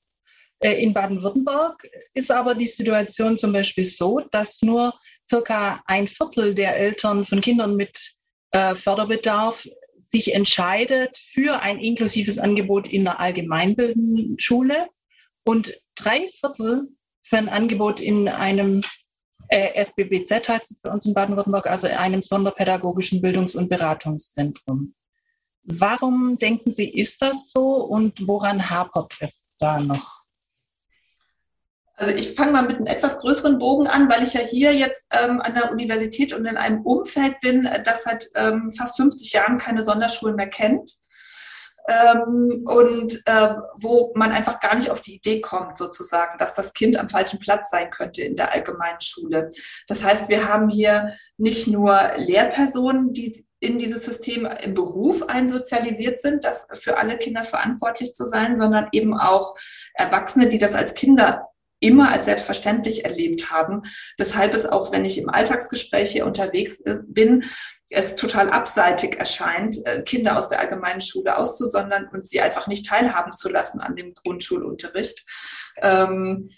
[0.60, 4.94] Äh, in Baden-Württemberg ist aber die Situation zum Beispiel so, dass nur
[5.28, 8.12] circa ein Viertel der Eltern von Kindern mit
[8.52, 9.66] äh, Förderbedarf
[9.96, 14.88] sich entscheidet für ein inklusives Angebot in der allgemeinbildenden Schule
[15.44, 16.88] und drei Viertel
[17.22, 18.82] für ein Angebot in einem
[19.48, 24.94] äh, SBBZ heißt es bei uns in Baden-Württemberg, also in einem sonderpädagogischen Bildungs- und Beratungszentrum.
[25.62, 30.25] Warum denken Sie, ist das so und woran hapert es da noch?
[31.96, 35.06] Also ich fange mal mit einem etwas größeren Bogen an, weil ich ja hier jetzt
[35.10, 39.56] ähm, an der Universität und in einem Umfeld bin, das seit ähm, fast 50 Jahren
[39.56, 40.92] keine Sonderschulen mehr kennt.
[41.88, 46.74] Ähm, und äh, wo man einfach gar nicht auf die Idee kommt, sozusagen, dass das
[46.74, 49.50] Kind am falschen Platz sein könnte in der allgemeinen Schule.
[49.86, 56.20] Das heißt, wir haben hier nicht nur Lehrpersonen, die in dieses System im Beruf einsozialisiert
[56.20, 59.54] sind, das für alle Kinder verantwortlich zu sein, sondern eben auch
[59.94, 61.48] Erwachsene, die das als Kinder
[61.86, 63.82] immer als selbstverständlich erlebt haben,
[64.18, 67.44] weshalb es auch, wenn ich im Alltagsgespräch hier unterwegs äh, bin,
[67.90, 72.86] es total abseitig erscheint, äh, Kinder aus der allgemeinen Schule auszusondern und sie einfach nicht
[72.86, 75.24] teilhaben zu lassen an dem Grundschulunterricht.
[75.80, 76.50] Ähm,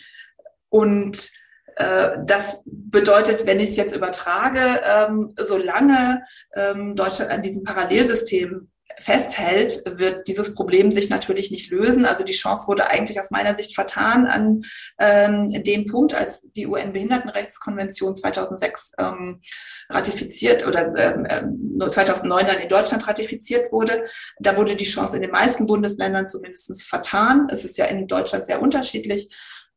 [0.71, 1.31] und
[1.77, 8.71] äh, das bedeutet, wenn ich es jetzt übertrage, ähm, solange ähm, Deutschland an diesem Parallelsystem
[8.99, 12.05] festhält, wird dieses Problem sich natürlich nicht lösen.
[12.05, 14.63] Also die Chance wurde eigentlich aus meiner Sicht vertan an
[14.99, 19.41] ähm, dem Punkt, als die UN-Behindertenrechtskonvention 2006 ähm,
[19.89, 24.05] ratifiziert oder ähm, 2009 dann in Deutschland ratifiziert wurde.
[24.41, 27.49] Da wurde die Chance in den meisten Bundesländern zumindest vertan.
[27.51, 29.29] Es ist ja in Deutschland sehr unterschiedlich.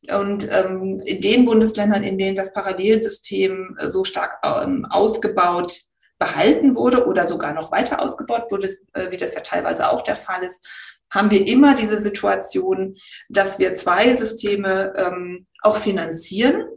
[0.09, 5.90] Und ähm, in den Bundesländern, in denen das Parallelsystem so stark ähm, ausgebaut
[6.21, 10.15] behalten wurde oder sogar noch weiter ausgebaut wurde, äh, wie das ja teilweise auch der
[10.15, 10.63] Fall ist,
[11.09, 12.95] haben wir immer diese Situation,
[13.27, 16.67] dass wir zwei Systeme ähm, auch finanzieren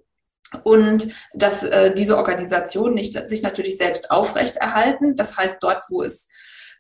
[0.62, 5.14] und dass äh, diese Organisationen nicht, sich natürlich selbst aufrechterhalten.
[5.14, 6.26] Das heißt, dort, wo es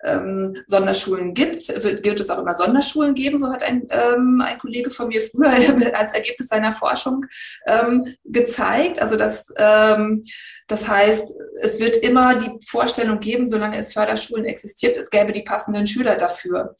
[0.02, 4.58] ähm, Sonderschulen gibt, wird, wird es auch immer Sonderschulen geben, so hat ein, ähm, ein
[4.58, 5.50] Kollege von mir früher
[5.94, 7.26] als Ergebnis seiner Forschung
[7.66, 9.00] ähm, gezeigt.
[9.00, 10.24] Also das, ähm,
[10.66, 15.42] das heißt, es wird immer die Vorstellung geben, solange es Förderschulen existiert, es gäbe die
[15.42, 16.74] passenden Schüler dafür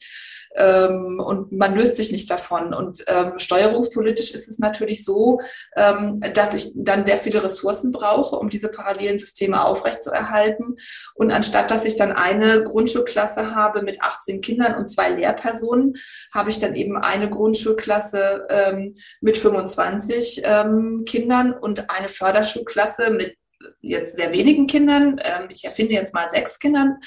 [0.57, 2.73] ähm, und man löst sich nicht davon.
[2.73, 5.39] Und ähm, steuerungspolitisch ist es natürlich so,
[5.75, 10.77] ähm, dass ich dann sehr viele Ressourcen brauche, um diese parallelen Systeme aufrechtzuerhalten.
[11.13, 15.95] Und anstatt dass ich dann eine Grundschulklasse habe mit 18 Kindern und zwei Lehrpersonen,
[16.33, 23.35] habe ich dann eben eine Grundschulklasse ähm, mit 25 ähm, Kindern und eine Förderschulklasse mit
[23.81, 25.19] jetzt sehr wenigen Kindern.
[25.23, 26.97] Ähm, ich erfinde jetzt mal sechs Kindern.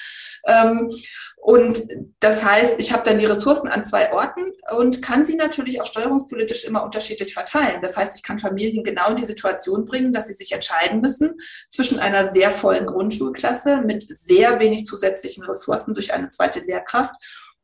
[0.47, 0.91] Ähm,
[1.37, 1.83] und
[2.21, 5.87] das heißt, ich habe dann die Ressourcen an zwei Orten und kann sie natürlich auch
[5.87, 7.81] steuerungspolitisch immer unterschiedlich verteilen.
[7.81, 11.37] Das heißt, ich kann Familien genau in die Situation bringen, dass sie sich entscheiden müssen
[11.71, 17.15] zwischen einer sehr vollen Grundschulklasse mit sehr wenig zusätzlichen Ressourcen durch eine zweite Lehrkraft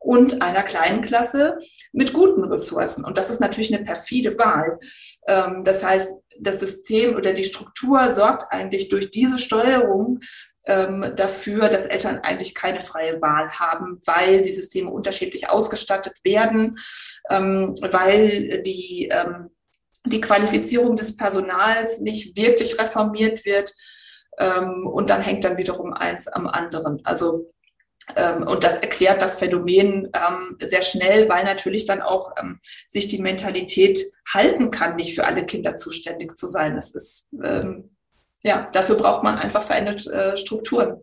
[0.05, 1.57] und einer kleinen Klasse
[1.91, 3.03] mit guten Ressourcen.
[3.03, 4.79] Und das ist natürlich eine perfide Wahl.
[5.27, 10.19] Ähm, das heißt, das System oder die Struktur sorgt eigentlich durch diese Steuerung
[10.67, 16.79] ähm, dafür, dass Eltern eigentlich keine freie Wahl haben, weil die Systeme unterschiedlich ausgestattet werden,
[17.29, 19.51] ähm, weil die, ähm,
[20.05, 23.73] die Qualifizierung des Personals nicht wirklich reformiert wird.
[24.37, 26.99] Ähm, und dann hängt dann wiederum eins am anderen.
[27.05, 27.53] Also
[28.45, 33.21] und das erklärt das Phänomen ähm, sehr schnell, weil natürlich dann auch ähm, sich die
[33.21, 33.99] Mentalität
[34.31, 36.77] halten kann, nicht für alle Kinder zuständig zu sein.
[36.77, 37.95] Es ist, ähm,
[38.43, 41.01] ja, dafür braucht man einfach veränderte äh, Strukturen.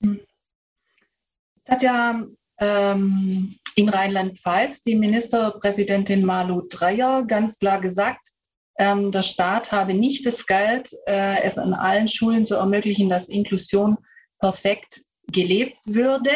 [0.00, 2.22] Es hat ja
[2.58, 8.30] ähm, in Rheinland-Pfalz die Ministerpräsidentin Malu Dreyer ganz klar gesagt,
[8.78, 13.28] ähm, der Staat habe nicht das Geld, äh, es an allen Schulen zu ermöglichen, dass
[13.28, 13.96] Inklusion
[14.38, 15.00] perfekt
[15.32, 16.32] gelebt würde.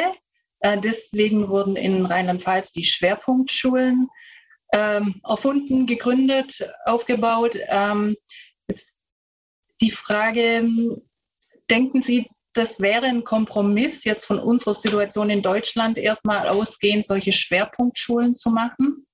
[0.61, 4.09] Äh, deswegen wurden in Rheinland-Pfalz die Schwerpunktschulen
[4.73, 7.59] ähm, erfunden, gegründet, aufgebaut.
[7.69, 8.17] Ähm,
[9.81, 10.69] die Frage,
[11.71, 17.33] denken Sie, das wäre ein Kompromiss, jetzt von unserer Situation in Deutschland erstmal ausgehend, solche
[17.33, 19.07] Schwerpunktschulen zu machen?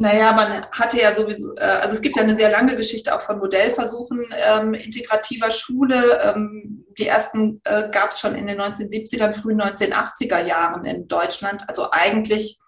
[0.00, 3.20] Naja, man hatte ja sowieso, äh, also es gibt ja eine sehr lange Geschichte auch
[3.20, 6.20] von Modellversuchen ähm, integrativer Schule.
[6.22, 11.64] Ähm, die ersten äh, gab es schon in den 1970er, frühen 1980er Jahren in Deutschland.
[11.68, 12.60] Also eigentlich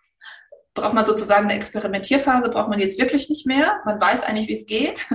[0.75, 3.81] braucht man sozusagen eine Experimentierphase, braucht man jetzt wirklich nicht mehr.
[3.85, 5.07] Man weiß eigentlich, wie es geht.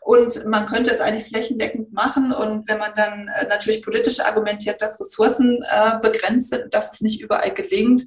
[0.00, 2.32] Und man könnte es eigentlich flächendeckend machen.
[2.32, 7.00] Und wenn man dann äh, natürlich politisch argumentiert, dass Ressourcen äh, begrenzt sind, dass es
[7.00, 8.04] nicht überall gelingt,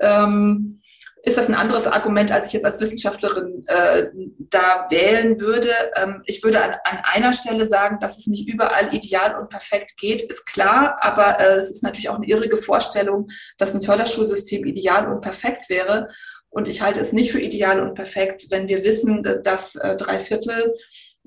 [0.00, 0.82] ähm,
[1.26, 4.08] ist das ein anderes Argument, als ich jetzt als Wissenschaftlerin äh,
[4.50, 5.70] da wählen würde.
[5.96, 9.96] Ähm, ich würde an, an, einer Stelle sagen, dass es nicht überall ideal und perfekt
[9.96, 14.66] geht, ist klar, aber äh, es ist natürlich auch eine irrige Vorstellung, dass ein Förderschulsystem
[14.66, 16.08] ideal und perfekt wäre.
[16.50, 20.20] Und ich halte es nicht für ideal und perfekt, wenn wir wissen, dass äh, drei
[20.20, 20.74] Viertel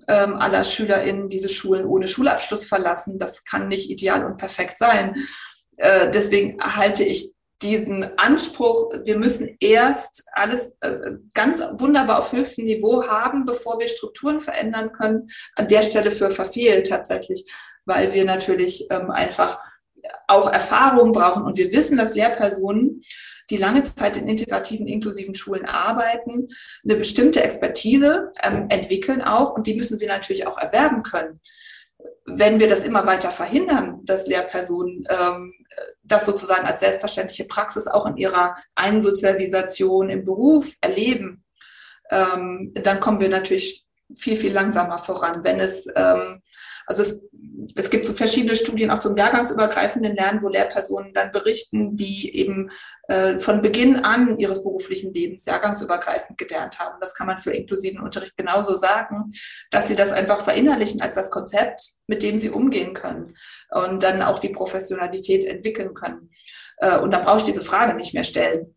[0.07, 3.17] ähm, aller SchülerInnen diese Schulen ohne Schulabschluss verlassen.
[3.17, 5.15] Das kann nicht ideal und perfekt sein.
[5.77, 12.65] Äh, deswegen halte ich diesen Anspruch, wir müssen erst alles äh, ganz wunderbar auf höchstem
[12.65, 17.51] Niveau haben, bevor wir Strukturen verändern können, an der Stelle für verfehlt tatsächlich,
[17.85, 19.59] weil wir natürlich ähm, einfach
[20.27, 21.43] auch Erfahrungen brauchen.
[21.43, 23.01] Und wir wissen, dass Lehrpersonen,
[23.49, 26.47] die lange Zeit in integrativen, inklusiven Schulen arbeiten,
[26.83, 31.39] eine bestimmte Expertise ähm, entwickeln auch und die müssen sie natürlich auch erwerben können
[32.25, 35.53] wenn wir das immer weiter verhindern, dass Lehrpersonen ähm,
[36.03, 41.43] das sozusagen als selbstverständliche Praxis auch in ihrer Einsozialisation im Beruf erleben,
[42.09, 43.85] ähm, dann kommen wir natürlich
[44.15, 45.43] viel, viel langsamer voran.
[45.43, 46.41] Wenn es, ähm,
[46.85, 47.26] also es,
[47.75, 52.71] es gibt so verschiedene Studien auch zum jahrgangsübergreifenden Lernen, wo Lehrpersonen dann berichten, die eben
[53.07, 56.97] äh, von Beginn an ihres beruflichen Lebens jahrgangsübergreifend gelernt haben.
[57.01, 59.31] Das kann man für inklusiven Unterricht genauso sagen,
[59.71, 63.35] dass sie das einfach verinnerlichen als das Konzept, mit dem sie umgehen können
[63.71, 66.29] und dann auch die Professionalität entwickeln können.
[66.77, 68.76] Äh, und da brauche ich diese Frage nicht mehr stellen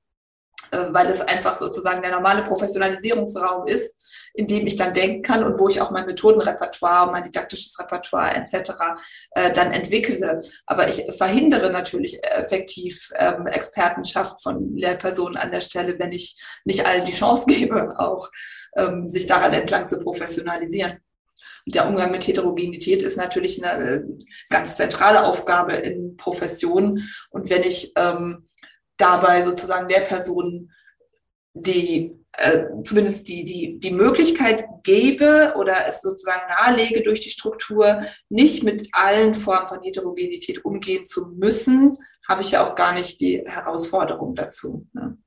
[0.70, 3.94] weil es einfach sozusagen der normale Professionalisierungsraum ist,
[4.34, 8.34] in dem ich dann denken kann und wo ich auch mein Methodenrepertoire, mein didaktisches Repertoire
[8.34, 8.72] etc.
[9.32, 10.42] Äh, dann entwickle.
[10.66, 16.86] Aber ich verhindere natürlich effektiv ähm, Expertenschaft von Lehrpersonen an der Stelle, wenn ich nicht
[16.86, 18.30] allen die Chance gebe, auch
[18.76, 20.98] ähm, sich daran entlang zu professionalisieren.
[21.66, 24.02] Und der Umgang mit Heterogenität ist natürlich eine äh,
[24.48, 27.08] ganz zentrale Aufgabe in Professionen.
[27.30, 28.48] Und wenn ich ähm,
[29.00, 30.70] dabei sozusagen Lehrpersonen
[31.54, 38.04] die äh, zumindest die, die, die Möglichkeit gebe oder es sozusagen nahelege durch die Struktur,
[38.28, 41.92] nicht mit allen Formen von Heterogenität umgehen zu müssen,
[42.28, 44.86] habe ich ja auch gar nicht die Herausforderung dazu.
[44.92, 45.18] Ne?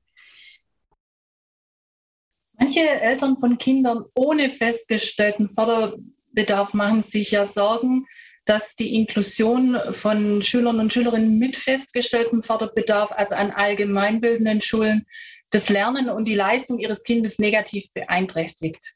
[2.58, 8.06] Manche Eltern von Kindern ohne festgestellten Förderbedarf machen sich ja Sorgen,
[8.44, 15.06] dass die Inklusion von Schülern und Schülerinnen mit festgestelltem Förderbedarf, also an allgemeinbildenden Schulen,
[15.50, 18.94] das Lernen und die Leistung ihres Kindes negativ beeinträchtigt.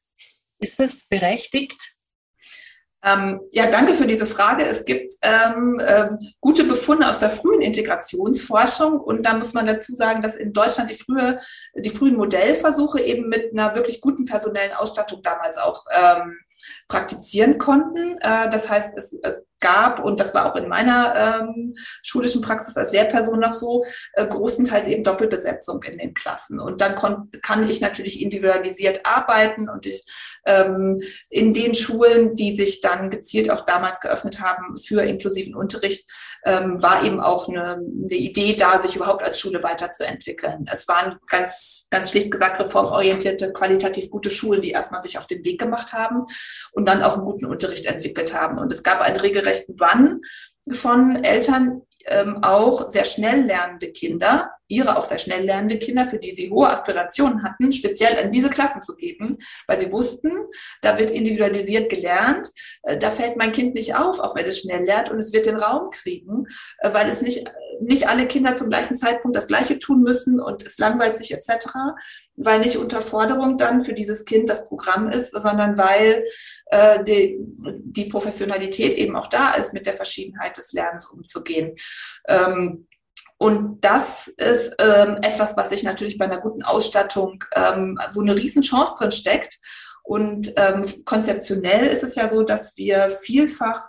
[0.59, 1.95] Ist das berechtigt?
[3.05, 4.65] Ähm, ja, danke für diese Frage.
[4.65, 6.09] Es gibt ähm, äh,
[6.41, 10.91] gute Befunde aus der frühen Integrationsforschung und da muss man dazu sagen, dass in Deutschland
[10.91, 11.39] die, frühe,
[11.77, 16.39] die frühen Modellversuche eben mit einer wirklich guten personellen Ausstattung damals auch ähm,
[16.89, 18.19] praktizieren konnten.
[18.19, 22.77] Äh, das heißt, es äh, gab, und das war auch in meiner ähm, schulischen Praxis
[22.77, 26.61] als Lehrperson noch so, äh, großenteils eben Doppelbesetzung in den Klassen.
[26.61, 26.95] Und dann
[27.43, 30.05] kann ich natürlich individualisiert arbeiten und ich
[30.47, 36.09] ähm, in den Schulen, die sich dann gezielt auch damals geöffnet haben für inklusiven Unterricht,
[36.45, 40.67] ähm, war eben auch eine, eine Idee da, sich überhaupt als Schule weiterzuentwickeln.
[40.71, 45.45] Es waren ganz, ganz schlicht gesagt reformorientierte, qualitativ gute Schulen, die erstmal sich auf den
[45.45, 46.25] Weg gemacht haben
[46.73, 48.59] und dann auch einen guten Unterricht entwickelt haben.
[48.59, 50.21] Und es gab einen regelrechten Bann
[50.73, 56.19] von Eltern, ähm, auch sehr schnell lernende Kinder, ihre auch sehr schnell lernende Kinder, für
[56.19, 60.31] die sie hohe Aspirationen hatten, speziell in diese Klassen zu geben, weil sie wussten,
[60.83, 62.49] da wird individualisiert gelernt,
[62.83, 65.47] äh, da fällt mein Kind nicht auf, auch wenn es schnell lernt und es wird
[65.47, 66.47] den Raum kriegen,
[66.79, 70.63] äh, weil es nicht, nicht alle Kinder zum gleichen Zeitpunkt das Gleiche tun müssen und
[70.65, 71.69] es langweilt sich etc.,
[72.37, 76.25] weil nicht Unterforderung dann für dieses Kind das Programm ist, sondern weil
[76.67, 81.75] äh, die, die Professionalität eben auch da ist, mit der Verschiedenheit des Lernens umzugehen.
[82.27, 82.87] Ähm,
[83.39, 88.35] und das ist ähm, etwas, was sich natürlich bei einer guten Ausstattung, ähm, wo eine
[88.35, 89.59] Riesenchance drin steckt.
[90.03, 93.89] Und ähm, konzeptionell ist es ja so, dass wir vielfach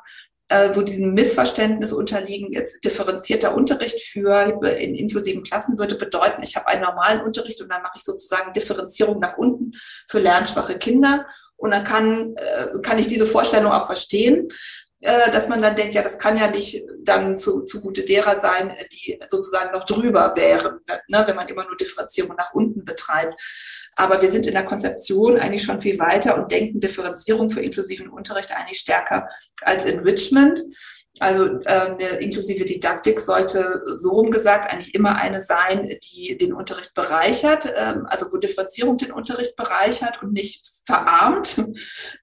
[0.49, 6.55] äh, so diesem Missverständnis unterliegen, jetzt differenzierter Unterricht für in inklusiven Klassen würde bedeuten, ich
[6.55, 9.73] habe einen normalen Unterricht und dann mache ich sozusagen Differenzierung nach unten
[10.07, 11.25] für lernschwache Kinder.
[11.55, 14.47] Und dann kann, äh, kann ich diese Vorstellung auch verstehen
[15.01, 18.75] äh, dass man dann denkt, ja, das kann ja nicht dann zu, zugute derer sein,
[18.91, 23.33] die sozusagen noch drüber wären, ne, wenn man immer nur Differenzierung nach unten betreibt.
[23.95, 28.09] Aber wir sind in der Konzeption eigentlich schon viel weiter und denken Differenzierung für inklusiven
[28.09, 29.29] Unterricht eigentlich stärker
[29.61, 30.61] als Enrichment.
[31.19, 36.53] Also äh, eine inklusive Didaktik sollte so rum gesagt eigentlich immer eine sein, die den
[36.53, 41.47] Unterricht bereichert, ähm, also wo Differenzierung den Unterricht bereichert und nicht verarmt,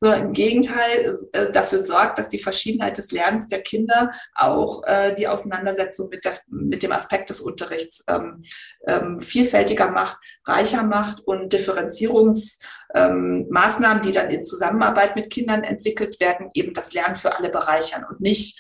[0.00, 5.14] sondern im Gegenteil äh, dafür sorgt, dass die Verschiedenheit des Lernens der Kinder auch äh,
[5.14, 8.42] die Auseinandersetzung mit, der, mit dem Aspekt des Unterrichts ähm,
[8.87, 16.48] ähm, vielfältiger macht, reicher macht und Differenzierungsmaßnahmen, die dann in Zusammenarbeit mit Kindern entwickelt werden,
[16.54, 18.59] eben das Lernen für alle bereichern und nicht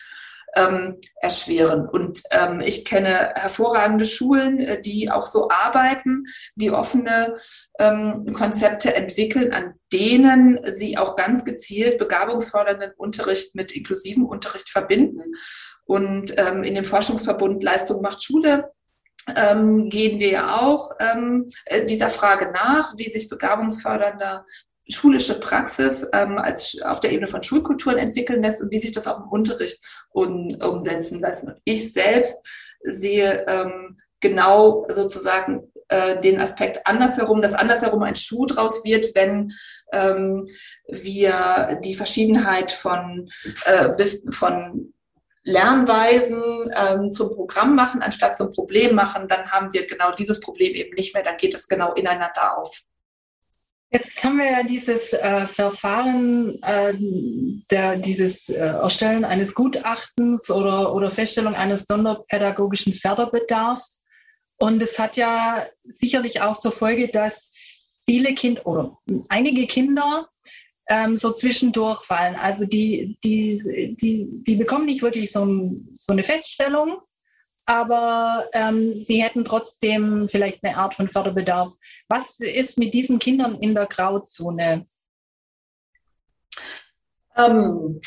[0.56, 1.88] ähm, erschweren.
[1.88, 6.24] Und ähm, ich kenne hervorragende Schulen, äh, die auch so arbeiten,
[6.56, 7.36] die offene
[7.78, 15.34] ähm, Konzepte entwickeln, an denen sie auch ganz gezielt begabungsfördernden Unterricht mit inklusivem Unterricht verbinden.
[15.84, 18.72] Und ähm, in dem Forschungsverbund Leistung macht Schule
[19.34, 24.46] ähm, gehen wir ja auch ähm, äh, dieser Frage nach, wie sich begabungsfördernder
[24.88, 29.06] schulische Praxis ähm, als auf der Ebene von Schulkulturen entwickeln lässt und wie sich das
[29.06, 31.44] auch im Unterricht um, umsetzen lässt.
[31.44, 32.38] Und ich selbst
[32.82, 39.52] sehe ähm, genau sozusagen äh, den Aspekt andersherum, dass andersherum ein Schuh draus wird, wenn
[39.92, 40.48] ähm,
[40.88, 43.28] wir die Verschiedenheit von,
[43.64, 44.92] äh, von
[45.44, 46.42] Lernweisen
[46.74, 50.94] ähm, zum Programm machen, anstatt zum Problem machen, dann haben wir genau dieses Problem eben
[50.96, 51.22] nicht mehr.
[51.22, 52.82] Dann geht es genau ineinander auf.
[53.90, 56.94] Jetzt haben wir ja dieses äh, Verfahren, äh,
[57.70, 64.04] der, dieses äh, Erstellen eines Gutachtens oder, oder Feststellung eines sonderpädagogischen Förderbedarfs.
[64.58, 67.54] Und es hat ja sicherlich auch zur Folge, dass
[68.04, 70.28] viele Kinder oder einige Kinder
[70.88, 72.34] ähm, so zwischendurch fallen.
[72.34, 75.46] Also die, die, die, die bekommen nicht wirklich so,
[75.92, 76.98] so eine Feststellung,
[77.66, 81.72] aber ähm, sie hätten trotzdem vielleicht eine Art von Förderbedarf.
[82.08, 84.86] Was ist mit diesen Kindern in der Grauzone?
[87.36, 88.00] Ähm,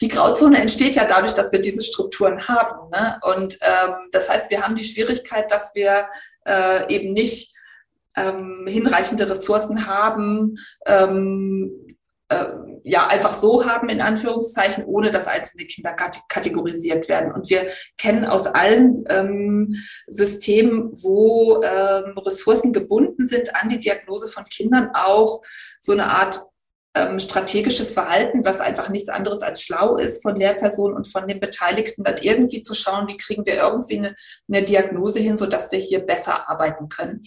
[0.00, 2.90] die Grauzone entsteht ja dadurch, dass wir diese Strukturen haben.
[2.90, 3.20] Ne?
[3.22, 6.08] Und ähm, das heißt, wir haben die Schwierigkeit, dass wir
[6.46, 7.52] äh, eben nicht
[8.16, 10.56] ähm, hinreichende Ressourcen haben,
[10.86, 11.86] ähm,
[12.28, 12.44] äh,
[12.84, 15.94] ja einfach so haben, in Anführungszeichen, ohne dass einzelne Kinder
[16.28, 17.32] kategorisiert werden.
[17.32, 17.66] Und wir
[17.98, 24.90] kennen aus allen ähm, Systemen, wo ähm, Ressourcen gebunden sind an die Diagnose von Kindern,
[24.94, 25.42] auch
[25.80, 26.40] so eine Art
[26.96, 31.40] ähm, strategisches Verhalten, was einfach nichts anderes als schlau ist von Lehrpersonen und von den
[31.40, 34.16] Beteiligten, dann irgendwie zu schauen, wie kriegen wir irgendwie eine,
[34.48, 37.22] eine Diagnose hin, sodass wir hier besser arbeiten können.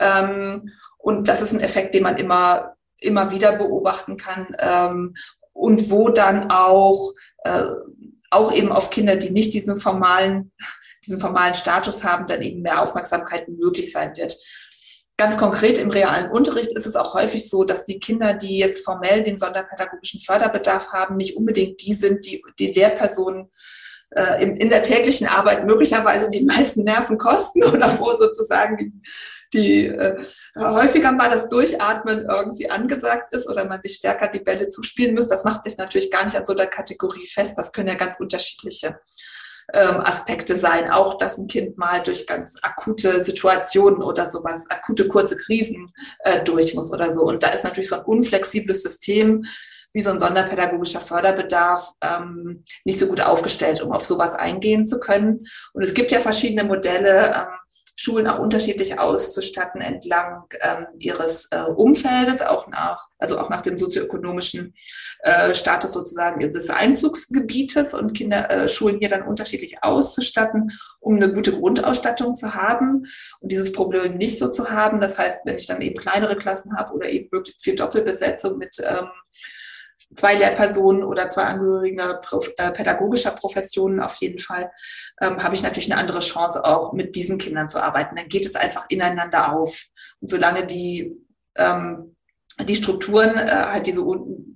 [0.00, 2.74] Ähm, und das ist ein Effekt, den man immer
[3.04, 5.14] immer wieder beobachten kann ähm,
[5.52, 7.12] und wo dann auch,
[7.44, 7.64] äh,
[8.30, 10.52] auch eben auf Kinder, die nicht diesen formalen,
[11.06, 14.36] diesen formalen Status haben, dann eben mehr Aufmerksamkeit möglich sein wird.
[15.16, 18.84] Ganz konkret im realen Unterricht ist es auch häufig so, dass die Kinder, die jetzt
[18.84, 23.48] formell den sonderpädagogischen Förderbedarf haben, nicht unbedingt die sind, die die Lehrpersonen
[24.10, 28.92] äh, in, in der täglichen Arbeit möglicherweise die meisten Nerven kosten oder wo sozusagen die,
[29.52, 30.16] die äh,
[30.56, 35.28] häufiger mal das Durchatmen irgendwie angesagt ist oder man sich stärker die Bälle zuspielen muss.
[35.28, 37.56] Das macht sich natürlich gar nicht an so der Kategorie fest.
[37.56, 38.98] Das können ja ganz unterschiedliche
[39.72, 40.90] ähm, Aspekte sein.
[40.90, 46.42] Auch, dass ein Kind mal durch ganz akute Situationen oder sowas, akute kurze Krisen äh,
[46.42, 47.22] durch muss oder so.
[47.22, 49.44] Und da ist natürlich so ein unflexibles System
[49.94, 55.00] wie so ein sonderpädagogischer Förderbedarf ähm, nicht so gut aufgestellt, um auf sowas eingehen zu
[55.00, 55.46] können.
[55.72, 57.58] Und es gibt ja verschiedene Modelle, ähm,
[57.96, 63.78] Schulen auch unterschiedlich auszustatten entlang ähm, ihres äh, Umfeldes, auch nach, also auch nach dem
[63.78, 64.74] sozioökonomischen
[65.20, 71.52] äh, Status sozusagen des Einzugsgebietes und Kinderschulen äh, hier dann unterschiedlich auszustatten, um eine gute
[71.52, 73.04] Grundausstattung zu haben
[73.38, 75.00] und dieses Problem nicht so zu haben.
[75.00, 78.76] Das heißt, wenn ich dann eben kleinere Klassen habe oder eben möglichst viel Doppelbesetzung mit
[78.84, 79.08] ähm,
[80.12, 82.20] zwei Lehrpersonen oder zwei Angehörige
[82.58, 84.70] äh, pädagogischer Professionen auf jeden Fall,
[85.20, 88.16] ähm, habe ich natürlich eine andere Chance, auch mit diesen Kindern zu arbeiten.
[88.16, 89.84] Dann geht es einfach ineinander auf.
[90.20, 91.12] Und solange die,
[91.56, 92.16] ähm,
[92.62, 94.04] die Strukturen äh, halt diese,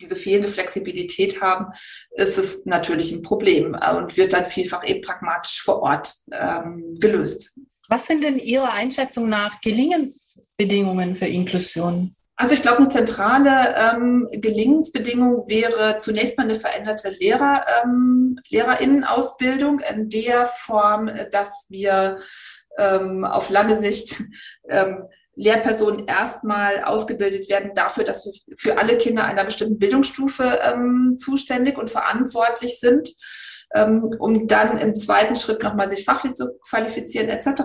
[0.00, 1.72] diese fehlende Flexibilität haben,
[2.12, 6.96] ist es natürlich ein Problem äh, und wird dann vielfach eben pragmatisch vor Ort ähm,
[7.00, 7.52] gelöst.
[7.88, 12.14] Was sind denn Ihrer Einschätzung nach Gelingensbedingungen für Inklusion?
[12.40, 19.80] Also ich glaube, eine zentrale ähm, Gelingensbedingung wäre zunächst mal eine veränderte Lehrer, ähm, Lehrerinnenausbildung
[19.80, 22.18] in der Form, dass wir
[22.78, 24.22] ähm, auf lange Sicht
[24.68, 25.02] ähm,
[25.34, 31.76] Lehrpersonen erstmal ausgebildet werden dafür, dass wir für alle Kinder einer bestimmten Bildungsstufe ähm, zuständig
[31.76, 33.14] und verantwortlich sind
[33.74, 37.62] ähm, um dann im zweiten Schritt nochmal sich fachlich zu qualifizieren etc.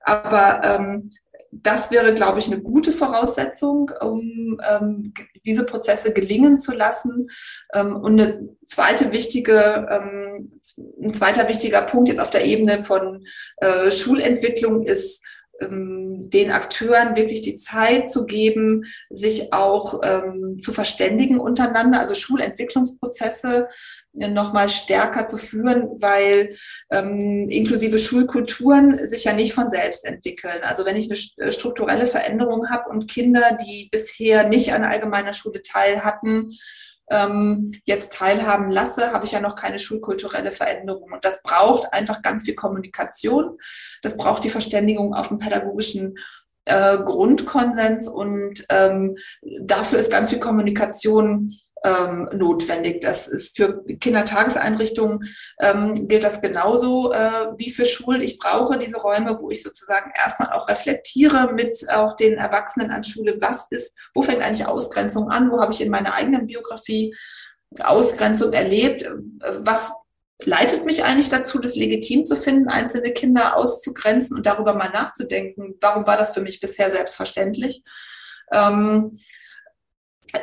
[0.00, 1.10] Aber ähm,
[1.52, 5.12] das wäre, glaube ich, eine gute Voraussetzung, um ähm,
[5.44, 7.28] diese Prozesse gelingen zu lassen.
[7.74, 10.60] Ähm, und eine zweite wichtige, ähm,
[11.02, 13.24] ein zweiter wichtiger Punkt jetzt auf der Ebene von
[13.58, 15.22] äh, Schulentwicklung ist,
[15.62, 22.14] ähm, den Akteuren wirklich die Zeit zu geben, sich auch ähm, zu verständigen untereinander, also
[22.14, 23.68] Schulentwicklungsprozesse
[24.12, 26.54] nochmal stärker zu führen, weil
[26.90, 30.62] ähm, inklusive Schulkulturen sich ja nicht von selbst entwickeln.
[30.62, 35.32] Also wenn ich eine äh, strukturelle Veränderung habe und Kinder, die bisher nicht an allgemeiner
[35.32, 36.52] Schule teil hatten,
[37.12, 41.12] ähm, jetzt teilhaben lasse, habe ich ja noch keine schulkulturelle Veränderung.
[41.12, 43.58] Und das braucht einfach ganz viel Kommunikation.
[44.02, 46.16] Das braucht die Verständigung auf dem pädagogischen
[46.64, 49.16] äh, Grundkonsens und ähm,
[49.60, 51.52] dafür ist ganz viel Kommunikation
[51.84, 53.00] ähm, notwendig.
[53.00, 55.20] Das ist für Kindertageseinrichtungen
[55.60, 58.22] ähm, gilt das genauso äh, wie für Schulen.
[58.22, 63.04] Ich brauche diese Räume, wo ich sozusagen erstmal auch reflektiere mit auch den Erwachsenen an
[63.04, 67.14] Schule, was ist, wo fängt eigentlich Ausgrenzung an, wo habe ich in meiner eigenen Biografie
[67.80, 69.08] Ausgrenzung erlebt,
[69.40, 69.92] was
[70.44, 75.76] leitet mich eigentlich dazu, das legitim zu finden, einzelne Kinder auszugrenzen und darüber mal nachzudenken,
[75.80, 77.82] warum war das für mich bisher selbstverständlich.
[78.52, 79.20] Ähm,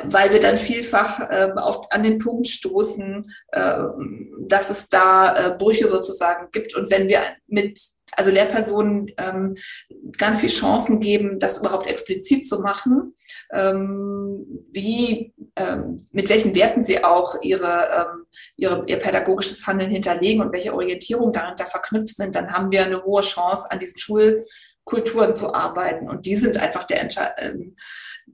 [0.04, 3.78] weil wir dann vielfach äh, auf, an den Punkt stoßen, äh,
[4.46, 6.76] dass es da äh, Brüche sozusagen gibt.
[6.76, 7.78] Und wenn wir mit
[8.12, 9.56] also Lehrpersonen ähm,
[10.18, 13.14] ganz viele Chancen geben, das überhaupt explizit zu machen,
[13.52, 18.26] ähm, wie, ähm, mit welchen Werten sie auch ihre, ähm,
[18.56, 23.04] ihre, ihr pädagogisches Handeln hinterlegen und welche Orientierung dahinter verknüpft sind, dann haben wir eine
[23.04, 23.98] hohe Chance, an diesen
[24.90, 26.08] Schulkulturen zu arbeiten.
[26.08, 27.76] Und die sind einfach der, ähm,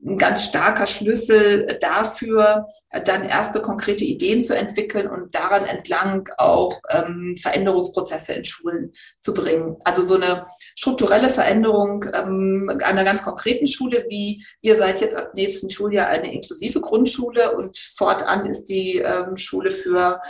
[0.05, 2.67] ein ganz starker Schlüssel dafür,
[3.05, 9.33] dann erste konkrete Ideen zu entwickeln und daran entlang auch ähm, Veränderungsprozesse in Schulen zu
[9.33, 9.77] bringen.
[9.85, 10.47] Also so eine
[10.77, 16.33] strukturelle Veränderung ähm, einer ganz konkreten Schule, wie ihr seid jetzt ab nächsten Schuljahr eine
[16.33, 20.21] inklusive Grundschule und fortan ist die ähm, Schule für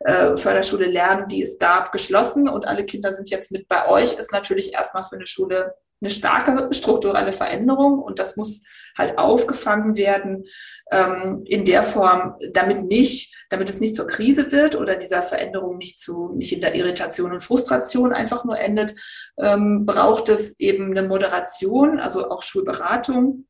[0.00, 4.14] äh, Förderschule Lernen, die es gab, geschlossen und alle Kinder sind jetzt mit bei euch,
[4.14, 8.60] ist natürlich erstmal für eine Schule eine starke strukturelle Veränderung und das muss
[8.96, 10.44] halt aufgefangen werden
[10.92, 15.76] ähm, in der Form, damit nicht, damit es nicht zur Krise wird oder dieser Veränderung
[15.76, 18.94] nicht zu, nicht in der Irritation und Frustration einfach nur endet,
[19.38, 23.46] ähm, braucht es eben eine Moderation, also auch Schulberatung,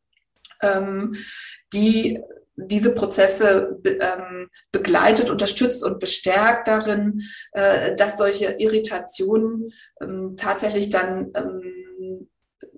[0.63, 1.15] ähm,
[1.73, 2.21] die
[2.67, 11.31] diese Prozesse ähm, begleitet, unterstützt und bestärkt darin, äh, dass solche Irritationen ähm, tatsächlich dann
[11.35, 11.78] ähm,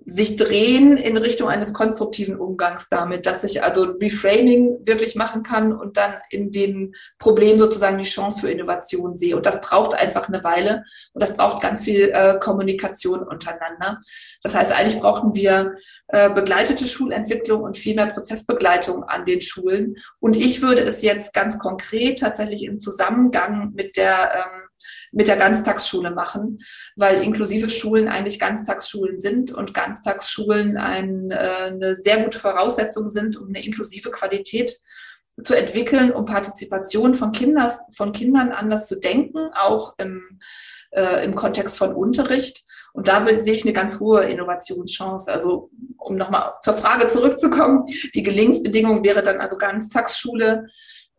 [0.05, 5.73] sich drehen in Richtung eines konstruktiven Umgangs damit, dass ich also Reframing wirklich machen kann
[5.73, 9.35] und dann in dem Problem sozusagen die Chance für Innovation sehe.
[9.35, 10.83] Und das braucht einfach eine Weile
[11.13, 13.99] und das braucht ganz viel äh, Kommunikation untereinander.
[14.43, 15.75] Das heißt, eigentlich brauchen wir
[16.07, 19.95] äh, begleitete Schulentwicklung und viel mehr Prozessbegleitung an den Schulen.
[20.19, 24.70] Und ich würde es jetzt ganz konkret tatsächlich im Zusammengang mit der ähm,
[25.11, 26.59] mit der Ganztagsschule machen,
[26.95, 33.37] weil inklusive Schulen eigentlich Ganztagsschulen sind und Ganztagsschulen ein, äh, eine sehr gute Voraussetzung sind,
[33.37, 34.79] um eine inklusive Qualität
[35.43, 40.39] zu entwickeln, um Partizipation von, Kinders, von Kindern anders zu denken, auch im,
[40.91, 42.63] äh, im Kontext von Unterricht.
[42.93, 45.31] Und da sehe ich eine ganz hohe Innovationschance.
[45.31, 50.67] Also um nochmal zur Frage zurückzukommen, die Gelingensbedingung wäre dann also Ganztagsschule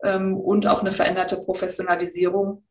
[0.03, 2.63] ähm, und auch eine veränderte Professionalisierung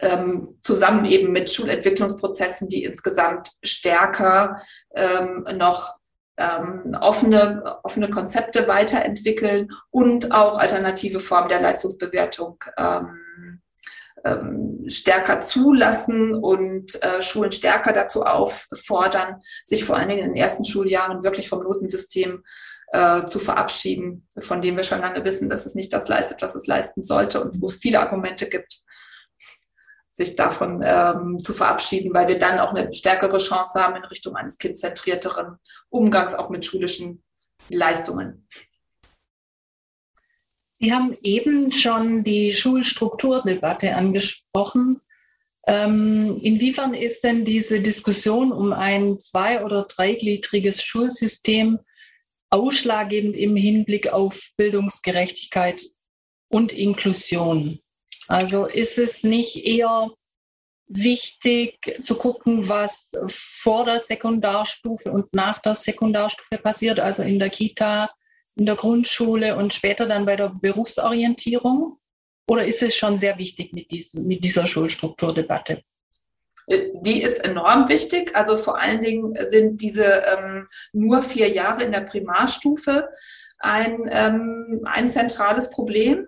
[0.00, 4.60] ähm, zusammen eben mit Schulentwicklungsprozessen, die insgesamt stärker
[4.94, 5.94] ähm, noch
[6.36, 13.60] ähm, offene, offene Konzepte weiterentwickeln und auch alternative Formen der Leistungsbewertung ähm,
[14.24, 20.42] ähm, stärker zulassen und äh, Schulen stärker dazu auffordern, sich vor allen Dingen in den
[20.42, 22.44] ersten Schuljahren wirklich vom Notensystem
[22.92, 26.54] äh, zu verabschieden, von dem wir schon lange wissen, dass es nicht das leistet, was
[26.54, 28.82] es leisten sollte und wo es viele Argumente gibt,
[30.12, 34.36] sich davon ähm, zu verabschieden, weil wir dann auch eine stärkere Chance haben in Richtung
[34.36, 35.56] eines kindzentrierteren
[35.88, 37.22] Umgangs auch mit schulischen
[37.70, 38.46] Leistungen.
[40.78, 45.00] Sie haben eben schon die Schulstrukturdebatte angesprochen.
[45.66, 51.78] Ähm, inwiefern ist denn diese Diskussion um ein zwei- oder dreigliedriges Schulsystem
[52.50, 55.82] ausschlaggebend im Hinblick auf Bildungsgerechtigkeit
[56.48, 57.78] und Inklusion?
[58.32, 60.10] Also ist es nicht eher
[60.88, 67.50] wichtig zu gucken, was vor der Sekundarstufe und nach der Sekundarstufe passiert, also in der
[67.50, 68.10] Kita,
[68.56, 71.98] in der Grundschule und später dann bei der Berufsorientierung?
[72.48, 75.82] Oder ist es schon sehr wichtig mit, diesem, mit dieser Schulstrukturdebatte?
[77.02, 78.34] Die ist enorm wichtig.
[78.34, 83.08] Also vor allen Dingen sind diese ähm, nur vier Jahre in der Primarstufe
[83.58, 86.26] ein, ähm, ein zentrales Problem,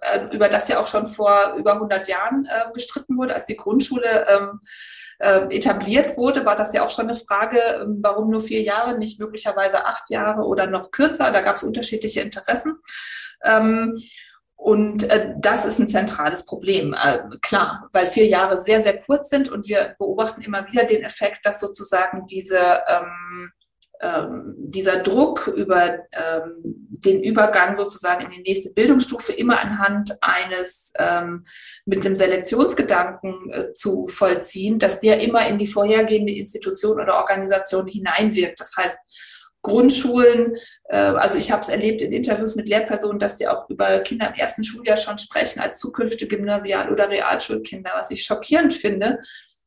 [0.00, 3.56] äh, über das ja auch schon vor über 100 Jahren äh, gestritten wurde, als die
[3.56, 4.60] Grundschule ähm,
[5.18, 8.98] äh, etabliert wurde, war das ja auch schon eine Frage, ähm, warum nur vier Jahre,
[8.98, 11.30] nicht möglicherweise acht Jahre oder noch kürzer.
[11.30, 12.76] Da gab es unterschiedliche Interessen.
[13.44, 14.02] Ähm,
[14.62, 19.28] und äh, das ist ein zentrales Problem, äh, klar, weil vier Jahre sehr, sehr kurz
[19.28, 23.50] sind und wir beobachten immer wieder den Effekt, dass sozusagen diese, ähm,
[24.00, 30.92] ähm, dieser Druck über ähm, den Übergang sozusagen in die nächste Bildungsstufe immer anhand eines
[30.96, 31.44] ähm,
[31.84, 37.88] mit einem Selektionsgedanken äh, zu vollziehen, dass der immer in die vorhergehende Institution oder Organisation
[37.88, 38.60] hineinwirkt.
[38.60, 38.98] Das heißt,
[39.62, 40.56] Grundschulen,
[40.88, 44.28] äh, also ich habe es erlebt in Interviews mit Lehrpersonen, dass die auch über Kinder
[44.28, 49.20] im ersten Schuljahr schon sprechen als zukünftige Gymnasial- oder Realschulkinder, was ich schockierend finde,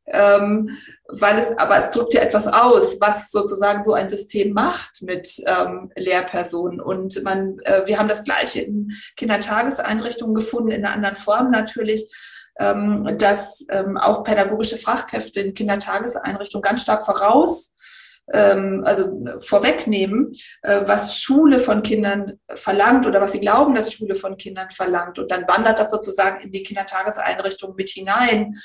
[0.08, 0.78] ähm,
[1.08, 5.41] weil es, aber es drückt ja etwas aus, was sozusagen so ein System macht mit
[5.48, 6.80] ähm, Lehrpersonen.
[6.80, 12.12] Und man, äh, wir haben das Gleiche in Kindertageseinrichtungen gefunden, in einer anderen Form natürlich,
[12.60, 17.75] ähm, dass ähm, auch pädagogische Fachkräfte in Kindertageseinrichtungen ganz stark voraus
[18.34, 24.16] ähm, also vorwegnehmen, äh, was Schule von Kindern verlangt oder was sie glauben, dass Schule
[24.16, 25.20] von Kindern verlangt.
[25.20, 28.56] Und dann wandert das sozusagen in die Kindertageseinrichtung mit hinein,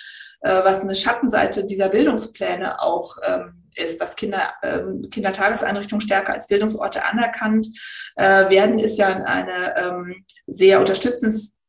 [0.41, 6.49] äh, was eine Schattenseite dieser Bildungspläne auch ähm, ist, dass Kinder, ähm, Kindertageseinrichtungen stärker als
[6.49, 7.69] Bildungsorte anerkannt
[8.17, 11.60] äh, werden, ist ja eine sehr unterstützenswerte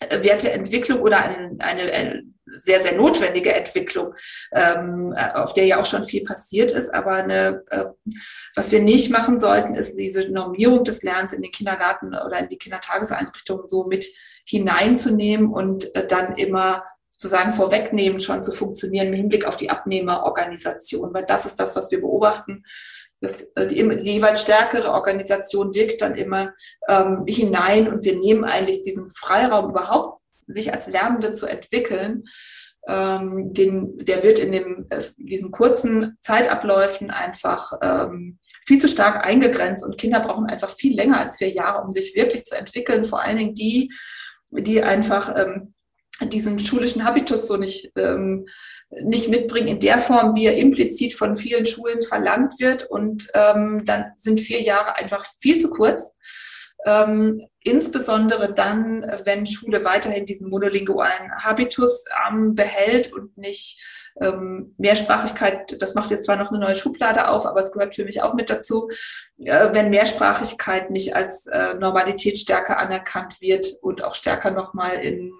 [0.00, 2.22] Entwicklung oder eine, eine, eine
[2.56, 4.14] sehr, sehr notwendige Entwicklung,
[4.52, 6.92] ähm, auf der ja auch schon viel passiert ist.
[6.92, 7.84] Aber eine, äh,
[8.54, 12.48] was wir nicht machen sollten, ist diese Normierung des Lernens in den Kindergarten oder in
[12.48, 14.06] die Kindertageseinrichtungen so mit
[14.44, 21.12] hineinzunehmen und äh, dann immer sozusagen vorwegnehmen, schon zu funktionieren im Hinblick auf die Abnehmerorganisation,
[21.12, 22.64] weil das ist das, was wir beobachten.
[23.20, 26.54] Das, äh, die, die jeweils stärkere Organisation wirkt dann immer
[26.88, 32.24] ähm, hinein und wir nehmen eigentlich diesen Freiraum überhaupt, sich als Lernende zu entwickeln,
[32.88, 39.26] ähm, den, der wird in dem, äh, diesen kurzen Zeitabläufen einfach ähm, viel zu stark
[39.26, 43.04] eingegrenzt und Kinder brauchen einfach viel länger als vier Jahre, um sich wirklich zu entwickeln.
[43.04, 43.92] Vor allen Dingen die,
[44.50, 45.74] die einfach ähm,
[46.26, 48.46] diesen schulischen Habitus so nicht, ähm,
[49.02, 52.84] nicht mitbringen in der Form, wie er implizit von vielen Schulen verlangt wird.
[52.84, 56.14] Und ähm, dann sind vier Jahre einfach viel zu kurz.
[56.86, 63.78] Ähm, insbesondere dann, wenn Schule weiterhin diesen monolingualen Habitus ähm, behält und nicht
[64.20, 68.04] ähm, Mehrsprachigkeit, das macht jetzt zwar noch eine neue Schublade auf, aber es gehört für
[68.04, 68.88] mich auch mit dazu,
[69.38, 75.32] äh, wenn Mehrsprachigkeit nicht als äh, Normalität stärker anerkannt wird und auch stärker nochmal in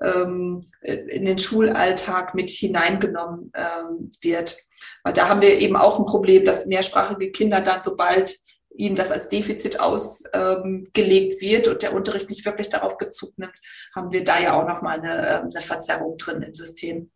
[0.00, 4.56] ähm, in den Schulalltag mit hineingenommen ähm, wird.
[5.02, 8.36] Weil da haben wir eben auch ein Problem, dass mehrsprachige Kinder dann, sobald
[8.74, 13.56] ihnen das als Defizit ausgelegt wird und der Unterricht nicht wirklich darauf Bezug nimmt,
[13.94, 17.10] haben wir da ja auch nochmal eine, ähm, eine Verzerrung drin im System.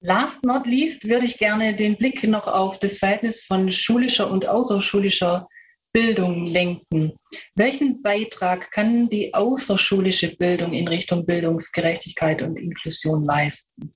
[0.00, 4.46] Last not least würde ich gerne den Blick noch auf das Verhältnis von schulischer und
[4.46, 5.46] außerschulischer
[5.94, 7.16] Bildung lenken.
[7.54, 13.94] Welchen Beitrag kann die außerschulische Bildung in Richtung Bildungsgerechtigkeit und Inklusion leisten?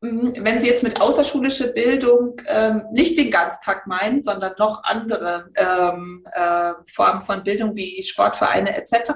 [0.00, 5.50] Mhm, wenn Sie jetzt mit außerschulische Bildung ähm, nicht den Ganztag meinen, sondern noch andere
[5.54, 9.12] ähm, äh, Formen von Bildung wie Sportvereine etc.,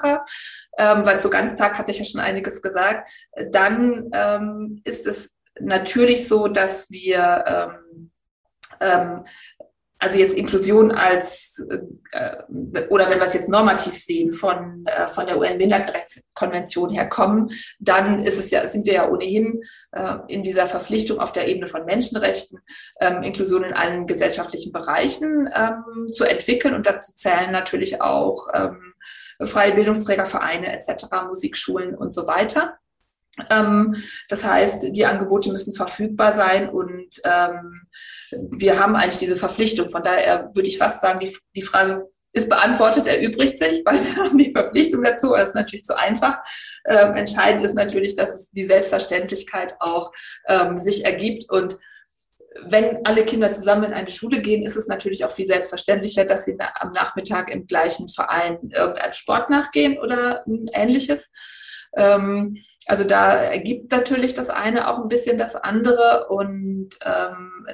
[0.79, 3.11] ähm, weil zu Ganztag hatte ich ja schon einiges gesagt,
[3.51, 8.13] dann ähm, ist es natürlich so, dass wir ähm,
[8.81, 9.25] ähm,
[9.99, 11.65] also jetzt Inklusion als,
[12.13, 17.51] äh, oder wenn wir es jetzt normativ sehen, von, äh, von der UN-Behindertenrechtskonvention her kommen,
[17.79, 21.67] dann ist es ja, sind wir ja ohnehin äh, in dieser Verpflichtung auf der Ebene
[21.67, 22.59] von Menschenrechten,
[23.01, 26.75] ähm, Inklusion in allen gesellschaftlichen Bereichen ähm, zu entwickeln.
[26.75, 28.93] Und dazu zählen natürlich auch ähm,
[29.45, 32.79] freie Bildungsträgervereine etc., Musikschulen und so weiter.
[33.51, 33.95] Ähm,
[34.29, 37.87] das heißt, die Angebote müssen verfügbar sein und ähm,
[38.31, 39.91] wir haben eigentlich diese Verpflichtung.
[39.91, 44.17] Von daher würde ich fast sagen, die, die Frage ist beantwortet, erübrigt sich, weil wir
[44.17, 45.33] haben die Verpflichtung dazu.
[45.33, 46.39] Das ist natürlich zu einfach.
[46.87, 50.13] Ähm, entscheidend ist natürlich, dass die Selbstverständlichkeit auch
[50.49, 51.77] ähm, sich ergibt und
[52.65, 56.45] wenn alle Kinder zusammen in eine Schule gehen, ist es natürlich auch viel selbstverständlicher, dass
[56.45, 61.31] sie am Nachmittag im gleichen Verein irgendeinem Sport nachgehen oder ähnliches.
[61.97, 62.57] Ähm,
[62.87, 67.67] also da ergibt natürlich das eine auch ein bisschen das andere und ähm,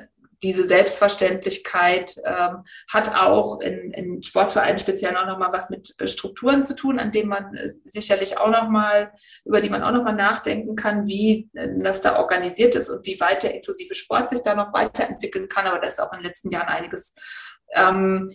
[0.42, 6.64] diese Selbstverständlichkeit ähm, hat auch in, in Sportvereinen speziell auch nochmal was mit äh, Strukturen
[6.64, 9.12] zu tun, an denen man äh, sicherlich auch nochmal,
[9.44, 13.20] über die man auch nochmal nachdenken kann, wie äh, das da organisiert ist und wie
[13.20, 15.66] weit der inklusive Sport sich da noch weiterentwickeln kann.
[15.66, 17.14] Aber da ist auch in den letzten Jahren einiges
[17.74, 18.32] ähm,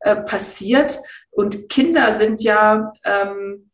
[0.00, 0.98] äh, passiert.
[1.30, 3.70] Und Kinder sind ja ähm,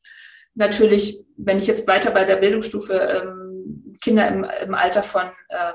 [0.57, 5.74] natürlich wenn ich jetzt weiter bei der Bildungsstufe ähm, Kinder im, im Alter von ähm,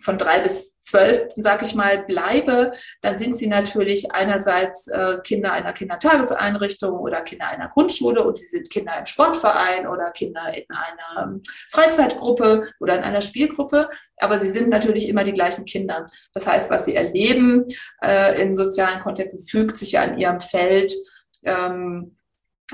[0.00, 2.70] von drei bis zwölf, sag ich mal, bleibe,
[3.02, 8.46] dann sind sie natürlich einerseits äh, Kinder einer Kindertageseinrichtung oder Kinder einer Grundschule und sie
[8.46, 14.38] sind Kinder im Sportverein oder Kinder in einer ähm, Freizeitgruppe oder in einer Spielgruppe, aber
[14.38, 16.08] sie sind natürlich immer die gleichen Kinder.
[16.32, 17.66] Das heißt, was sie erleben
[18.00, 20.94] äh, in sozialen Kontexten, fügt sich ja in ihrem Feld
[21.42, 22.17] ähm,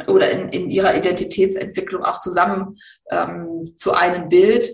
[0.07, 2.77] oder in, in ihrer Identitätsentwicklung auch zusammen
[3.11, 4.71] ähm, zu einem Bild.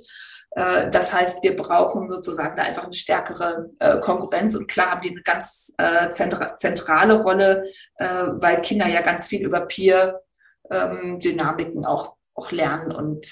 [0.53, 4.55] Äh, das heißt, wir brauchen sozusagen da einfach eine stärkere äh, Konkurrenz.
[4.55, 7.65] Und klar haben die eine ganz äh, zentra zentrale Rolle,
[7.97, 12.93] äh, weil Kinder ja ganz viel über Peer-Dynamiken ähm, auch, auch lernen.
[12.93, 13.27] Und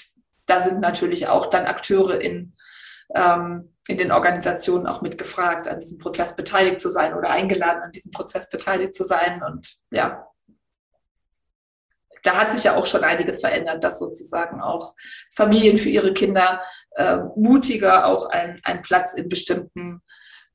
[0.45, 2.53] da sind natürlich auch dann Akteure in,
[3.15, 7.91] ähm, in den Organisationen auch mitgefragt, an diesem Prozess beteiligt zu sein oder eingeladen, an
[7.91, 9.41] diesem Prozess beteiligt zu sein.
[9.43, 10.27] Und ja,
[12.23, 14.95] da hat sich ja auch schon einiges verändert, dass sozusagen auch
[15.35, 16.61] Familien für ihre Kinder
[16.91, 20.01] äh, mutiger auch einen Platz in bestimmten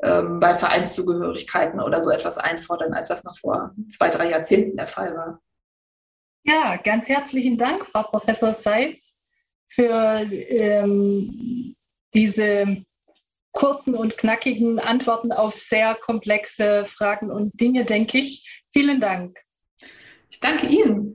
[0.03, 4.87] ähm, bei Vereinszugehörigkeiten oder so etwas einfordern, als das noch vor zwei, drei Jahrzehnten der
[4.87, 5.41] Fall war.
[6.45, 9.19] Ja, ganz herzlichen Dank, Frau Professor Seitz,
[9.67, 11.75] für ähm,
[12.13, 12.85] diese
[13.53, 18.63] kurzen und knackigen Antworten auf sehr komplexe Fragen und Dinge, denke ich.
[18.71, 19.39] Vielen Dank.
[20.29, 21.15] Ich danke Ihnen.